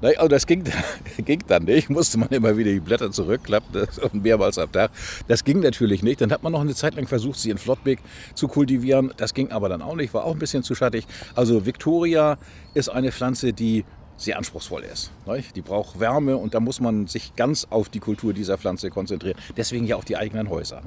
Also 0.00 0.28
das 0.28 0.46
ging, 0.46 0.64
ging 1.18 1.42
dann 1.46 1.64
nicht, 1.64 1.90
musste 1.90 2.18
man 2.18 2.30
immer 2.30 2.56
wieder 2.56 2.70
die 2.70 2.80
Blätter 2.80 3.10
zurückklappen 3.10 3.86
und 4.00 4.22
mehrmals 4.22 4.56
am 4.56 4.72
Tag. 4.72 4.92
Das 5.28 5.44
ging 5.44 5.60
natürlich 5.60 6.02
nicht. 6.02 6.22
Dann 6.22 6.32
hat 6.32 6.42
man 6.42 6.52
noch 6.52 6.62
eine 6.62 6.74
Zeit 6.74 6.94
lang 6.94 7.06
versucht, 7.06 7.38
sie 7.38 7.50
in 7.50 7.58
Flottbeck 7.58 8.00
zu 8.34 8.48
kultivieren. 8.48 9.12
Das 9.18 9.34
ging 9.34 9.50
aber 9.50 9.68
dann 9.68 9.82
auch 9.82 9.94
nicht, 9.94 10.14
war 10.14 10.24
auch 10.24 10.32
ein 10.32 10.38
bisschen 10.38 10.62
zu 10.62 10.74
schattig. 10.74 11.06
Also 11.34 11.66
Victoria 11.66 12.38
ist 12.72 12.88
eine 12.88 13.12
Pflanze, 13.12 13.52
die 13.52 13.84
sehr 14.24 14.38
anspruchsvoll 14.38 14.82
ist. 14.82 15.10
Die 15.54 15.62
braucht 15.62 16.00
Wärme 16.00 16.36
und 16.36 16.54
da 16.54 16.60
muss 16.60 16.80
man 16.80 17.06
sich 17.06 17.34
ganz 17.36 17.66
auf 17.70 17.88
die 17.88 18.00
Kultur 18.00 18.32
dieser 18.32 18.58
Pflanze 18.58 18.90
konzentrieren. 18.90 19.36
Deswegen 19.56 19.86
ja 19.86 19.96
auch 19.96 20.04
die 20.04 20.16
eigenen 20.16 20.48
Häuser. 20.48 20.82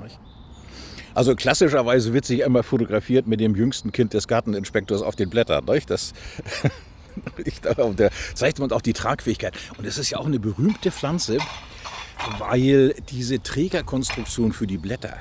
Also 1.14 1.36
klassischerweise 1.36 2.14
wird 2.14 2.26
sich 2.26 2.42
immer 2.42 2.64
fotografiert 2.64 3.28
mit 3.28 3.40
dem 3.40 3.56
jüngsten 3.56 3.92
Kind 3.92 4.14
des 4.14 4.28
Garteninspektors 4.28 5.02
auf 5.02 5.16
den 5.16 5.30
Blättern. 5.30 5.66
Das 5.88 6.14
zeigt 8.34 8.60
man 8.60 8.72
auch 8.72 8.82
die 8.82 8.94
Tragfähigkeit. 8.94 9.54
Und 9.78 9.86
es 9.86 9.98
ist 9.98 10.10
ja 10.10 10.18
auch 10.18 10.26
eine 10.26 10.40
berühmte 10.40 10.92
Pflanze, 10.92 11.38
weil 12.38 12.96
diese 13.10 13.42
Trägerkonstruktion 13.42 14.52
für 14.52 14.68
die 14.68 14.78
Blätter 14.78 15.18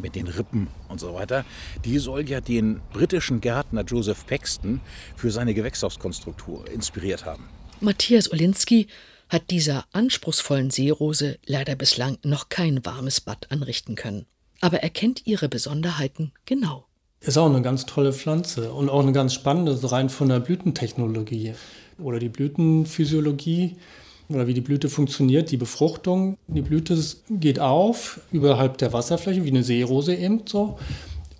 mit 0.00 0.14
den 0.14 0.26
Rippen 0.26 0.68
und 0.88 1.00
so 1.00 1.14
weiter, 1.14 1.44
die 1.84 1.98
soll 1.98 2.28
ja 2.28 2.40
den 2.40 2.80
britischen 2.92 3.40
Gärtner 3.40 3.84
Joseph 3.84 4.26
Paxton 4.26 4.80
für 5.16 5.30
seine 5.30 5.54
Gewächshauskonstruktur 5.54 6.70
inspiriert 6.70 7.24
haben. 7.24 7.48
Matthias 7.80 8.30
Olinski 8.30 8.86
hat 9.28 9.50
dieser 9.50 9.86
anspruchsvollen 9.92 10.70
Seerose 10.70 11.38
leider 11.46 11.74
bislang 11.74 12.18
noch 12.22 12.48
kein 12.48 12.84
warmes 12.84 13.20
Bad 13.20 13.50
anrichten 13.50 13.94
können. 13.94 14.26
Aber 14.60 14.82
er 14.82 14.90
kennt 14.90 15.26
ihre 15.26 15.48
Besonderheiten 15.48 16.32
genau. 16.44 16.86
Ist 17.20 17.38
auch 17.38 17.48
eine 17.48 17.62
ganz 17.62 17.86
tolle 17.86 18.12
Pflanze 18.12 18.72
und 18.72 18.88
auch 18.88 19.00
eine 19.00 19.12
ganz 19.12 19.32
spannende, 19.32 19.78
rein 19.90 20.10
von 20.10 20.28
der 20.28 20.40
Blütentechnologie 20.40 21.54
oder 21.98 22.18
die 22.18 22.28
Blütenphysiologie 22.28 23.76
oder 24.34 24.46
wie 24.46 24.54
die 24.54 24.60
Blüte 24.60 24.88
funktioniert, 24.88 25.50
die 25.50 25.56
Befruchtung. 25.56 26.36
Die 26.48 26.62
Blüte 26.62 26.98
geht 27.30 27.60
auf 27.60 28.20
überhalb 28.32 28.78
der 28.78 28.92
Wasserfläche, 28.92 29.44
wie 29.44 29.50
eine 29.50 29.62
Seerose 29.62 30.14
eben 30.14 30.42
so, 30.46 30.78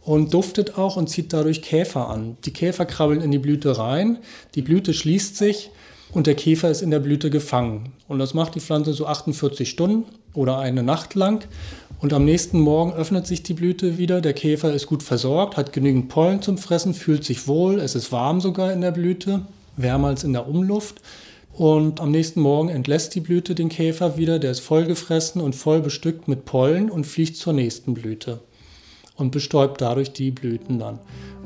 und 0.04 0.34
duftet 0.34 0.78
auch 0.78 0.96
und 0.96 1.08
zieht 1.08 1.32
dadurch 1.32 1.62
Käfer 1.62 2.08
an. 2.08 2.36
Die 2.44 2.52
Käfer 2.52 2.86
krabbeln 2.86 3.20
in 3.20 3.30
die 3.30 3.38
Blüte 3.38 3.78
rein, 3.78 4.18
die 4.54 4.62
Blüte 4.62 4.94
schließt 4.94 5.36
sich 5.36 5.70
und 6.12 6.26
der 6.26 6.34
Käfer 6.34 6.70
ist 6.70 6.82
in 6.82 6.90
der 6.90 7.00
Blüte 7.00 7.30
gefangen. 7.30 7.92
Und 8.08 8.18
das 8.18 8.34
macht 8.34 8.54
die 8.54 8.60
Pflanze 8.60 8.92
so 8.92 9.06
48 9.06 9.68
Stunden 9.68 10.04
oder 10.34 10.58
eine 10.58 10.82
Nacht 10.82 11.14
lang. 11.14 11.46
Und 12.00 12.12
am 12.12 12.24
nächsten 12.24 12.60
Morgen 12.60 12.92
öffnet 12.92 13.26
sich 13.26 13.42
die 13.42 13.54
Blüte 13.54 13.96
wieder. 13.96 14.20
Der 14.20 14.32
Käfer 14.32 14.74
ist 14.74 14.86
gut 14.86 15.02
versorgt, 15.02 15.56
hat 15.56 15.72
genügend 15.72 16.08
Pollen 16.08 16.42
zum 16.42 16.58
Fressen, 16.58 16.94
fühlt 16.94 17.24
sich 17.24 17.46
wohl. 17.46 17.78
Es 17.78 17.94
ist 17.94 18.12
warm 18.12 18.40
sogar 18.40 18.72
in 18.72 18.80
der 18.80 18.90
Blüte, 18.90 19.42
wärmer 19.76 20.08
als 20.08 20.24
in 20.24 20.32
der 20.32 20.48
Umluft. 20.48 21.00
Und 21.52 22.00
am 22.00 22.10
nächsten 22.10 22.40
Morgen 22.40 22.70
entlässt 22.70 23.14
die 23.14 23.20
Blüte 23.20 23.54
den 23.54 23.68
Käfer 23.68 24.16
wieder, 24.16 24.38
der 24.38 24.52
ist 24.52 24.60
vollgefressen 24.60 25.40
und 25.40 25.54
voll 25.54 25.80
bestückt 25.80 26.26
mit 26.26 26.44
Pollen 26.44 26.90
und 26.90 27.06
fliegt 27.06 27.36
zur 27.36 27.52
nächsten 27.52 27.92
Blüte 27.94 28.40
und 29.16 29.30
bestäubt 29.30 29.80
dadurch 29.80 30.12
die 30.12 30.30
Blüten 30.30 30.78
dann. 30.78 30.98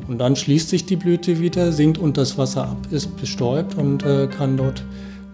Und 0.07 0.19
dann 0.19 0.37
schließt 0.37 0.69
sich 0.69 0.87
die 0.87 0.97
Blüte 0.97 1.41
wieder, 1.41 1.73
sinkt 1.73 1.99
unter 1.99 2.23
das 2.23 2.39
Wasser 2.39 2.69
ab, 2.69 2.87
ist 2.91 3.17
bestäubt 3.17 3.75
und 3.77 4.05
äh, 4.05 4.29
kann 4.29 4.57
dort 4.57 4.85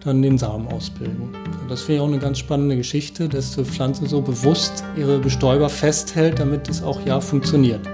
dann 0.05 0.23
den 0.23 0.39
Samen 0.39 0.67
ausbilden. 0.69 1.35
Und 1.61 1.71
das 1.71 1.83
finde 1.83 1.97
ich 1.97 2.01
auch 2.01 2.09
eine 2.09 2.19
ganz 2.19 2.39
spannende 2.39 2.77
Geschichte, 2.77 3.29
dass 3.29 3.55
die 3.55 3.65
Pflanze 3.65 4.07
so 4.07 4.21
bewusst 4.21 4.85
ihre 4.97 5.19
Bestäuber 5.19 5.69
festhält, 5.69 6.39
damit 6.39 6.69
es 6.69 6.83
auch 6.83 7.05
ja 7.07 7.21
funktioniert. 7.21 7.87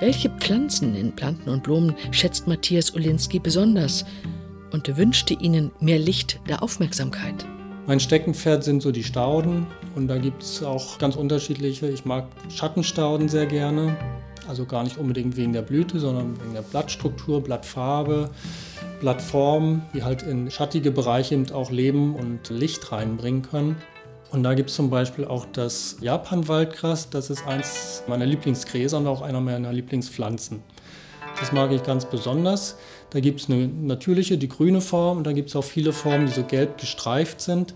Welche 0.00 0.30
Pflanzen 0.30 0.94
in 0.94 1.14
Planten 1.14 1.50
und 1.50 1.62
Blumen 1.62 1.94
schätzt 2.10 2.46
Matthias 2.46 2.94
Olinski 2.94 3.38
besonders 3.38 4.06
und 4.72 4.96
wünschte 4.96 5.34
ihnen 5.34 5.72
mehr 5.78 5.98
Licht 5.98 6.40
der 6.48 6.62
Aufmerksamkeit? 6.62 7.44
Mein 7.86 8.00
Steckenpferd 8.00 8.64
sind 8.64 8.80
so 8.80 8.92
die 8.92 9.04
Stauden 9.04 9.66
und 9.94 10.08
da 10.08 10.16
gibt 10.16 10.42
es 10.42 10.62
auch 10.62 10.96
ganz 10.96 11.16
unterschiedliche. 11.16 11.86
Ich 11.86 12.06
mag 12.06 12.28
Schattenstauden 12.48 13.28
sehr 13.28 13.44
gerne, 13.44 13.94
also 14.48 14.64
gar 14.64 14.84
nicht 14.84 14.96
unbedingt 14.96 15.36
wegen 15.36 15.52
der 15.52 15.60
Blüte, 15.60 16.00
sondern 16.00 16.40
wegen 16.40 16.54
der 16.54 16.62
Blattstruktur, 16.62 17.44
Blattfarbe, 17.44 18.30
Blattform, 19.00 19.82
die 19.92 20.02
halt 20.02 20.22
in 20.22 20.50
schattige 20.50 20.92
Bereiche 20.92 21.34
eben 21.34 21.50
auch 21.52 21.70
Leben 21.70 22.14
und 22.14 22.48
Licht 22.48 22.90
reinbringen 22.90 23.42
können. 23.42 23.76
Und 24.30 24.44
da 24.44 24.54
gibt 24.54 24.70
es 24.70 24.76
zum 24.76 24.90
Beispiel 24.90 25.24
auch 25.24 25.46
das 25.52 25.96
Japan-Waldgras. 26.00 27.10
Das 27.10 27.30
ist 27.30 27.46
eins 27.46 28.04
meiner 28.06 28.26
Lieblingsgräser 28.26 28.98
und 28.98 29.06
auch 29.06 29.22
einer 29.22 29.40
meiner 29.40 29.72
Lieblingspflanzen. 29.72 30.62
Das 31.38 31.52
mag 31.52 31.72
ich 31.72 31.82
ganz 31.82 32.04
besonders. 32.04 32.76
Da 33.10 33.18
gibt 33.18 33.40
es 33.40 33.48
eine 33.48 33.66
natürliche, 33.66 34.38
die 34.38 34.48
grüne 34.48 34.80
Form 34.80 35.18
und 35.18 35.26
dann 35.26 35.34
gibt 35.34 35.48
es 35.48 35.56
auch 35.56 35.64
viele 35.64 35.92
Formen, 35.92 36.26
die 36.26 36.32
so 36.32 36.44
gelb 36.44 36.78
gestreift 36.78 37.40
sind. 37.40 37.74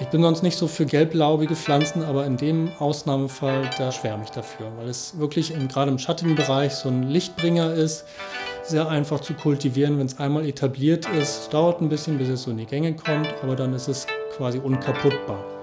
Ich 0.00 0.08
bin 0.08 0.22
sonst 0.22 0.42
nicht 0.42 0.56
so 0.56 0.66
für 0.66 0.86
gelblaubige 0.86 1.54
Pflanzen, 1.54 2.02
aber 2.02 2.26
in 2.26 2.36
dem 2.36 2.70
Ausnahmefall, 2.78 3.70
da 3.78 3.92
schwärme 3.92 4.24
ich 4.24 4.30
dafür, 4.30 4.72
weil 4.76 4.88
es 4.88 5.18
wirklich 5.18 5.52
im, 5.52 5.68
gerade 5.68 5.90
im 5.90 5.98
schattigen 5.98 6.34
Bereich 6.34 6.74
so 6.74 6.88
ein 6.88 7.04
Lichtbringer 7.04 7.74
ist, 7.74 8.04
sehr 8.64 8.88
einfach 8.88 9.20
zu 9.20 9.34
kultivieren, 9.34 9.98
wenn 9.98 10.06
es 10.06 10.18
einmal 10.18 10.46
etabliert 10.46 11.06
ist. 11.20 11.42
Es 11.42 11.48
dauert 11.48 11.80
ein 11.80 11.88
bisschen, 11.88 12.18
bis 12.18 12.28
es 12.28 12.42
so 12.42 12.50
in 12.50 12.56
die 12.56 12.66
Gänge 12.66 12.94
kommt, 12.94 13.28
aber 13.42 13.54
dann 13.54 13.74
ist 13.74 13.88
es 13.88 14.06
quasi 14.36 14.58
unkaputtbar. 14.58 15.61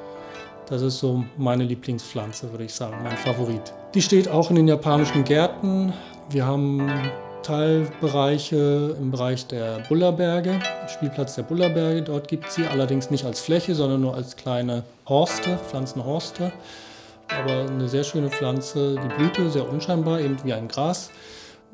Das 0.69 0.83
ist 0.83 0.99
so 0.99 1.23
meine 1.35 1.63
Lieblingspflanze, 1.63 2.51
würde 2.51 2.65
ich 2.65 2.73
sagen, 2.73 2.97
mein 3.03 3.17
Favorit. 3.17 3.73
Die 3.95 4.03
steht 4.03 4.27
auch 4.27 4.51
in 4.51 4.55
den 4.55 4.67
japanischen 4.67 5.23
Gärten. 5.23 5.93
Wir 6.29 6.45
haben 6.45 6.87
Teilbereiche 7.41 8.95
im 8.99 9.09
Bereich 9.09 9.47
der 9.47 9.79
Bullerberge, 9.89 10.59
Spielplatz 10.87 11.33
der 11.33 11.43
Bullerberge. 11.43 12.03
Dort 12.03 12.27
gibt 12.27 12.51
sie 12.51 12.67
allerdings 12.67 13.09
nicht 13.09 13.25
als 13.25 13.39
Fläche, 13.39 13.73
sondern 13.73 14.01
nur 14.01 14.13
als 14.13 14.35
kleine 14.35 14.83
Horste, 15.07 15.57
Pflanzenhorste. 15.57 16.51
Aber 17.29 17.67
eine 17.67 17.89
sehr 17.89 18.03
schöne 18.03 18.29
Pflanze, 18.29 18.95
die 18.95 19.15
Blüte 19.15 19.49
sehr 19.49 19.67
unscheinbar, 19.67 20.19
eben 20.19 20.37
wie 20.43 20.53
ein 20.53 20.67
Gras 20.67 21.09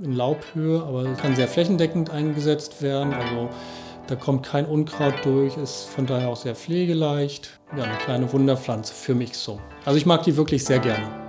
in 0.02 0.14
Laubhöhe, 0.14 0.82
aber 0.82 1.04
kann 1.16 1.36
sehr 1.36 1.50
flächendeckend 1.50 2.12
eingesetzt 2.12 2.82
werden. 2.82 3.14
Also 3.14 3.50
da 4.08 4.16
kommt 4.16 4.46
kein 4.46 4.66
Unkraut 4.66 5.14
durch, 5.24 5.58
ist 5.58 5.86
von 5.86 6.06
daher 6.06 6.30
auch 6.30 6.38
sehr 6.38 6.56
pflegeleicht. 6.56 7.60
Ja, 7.76 7.84
eine 7.84 7.98
kleine 7.98 8.32
Wunderpflanze 8.32 8.94
für 8.94 9.16
mich 9.16 9.38
so. 9.38 9.60
Also 9.84 9.98
ich 9.98 10.06
mag 10.06 10.24
die 10.24 10.38
wirklich 10.38 10.64
sehr 10.64 10.80
gerne. 10.80 11.25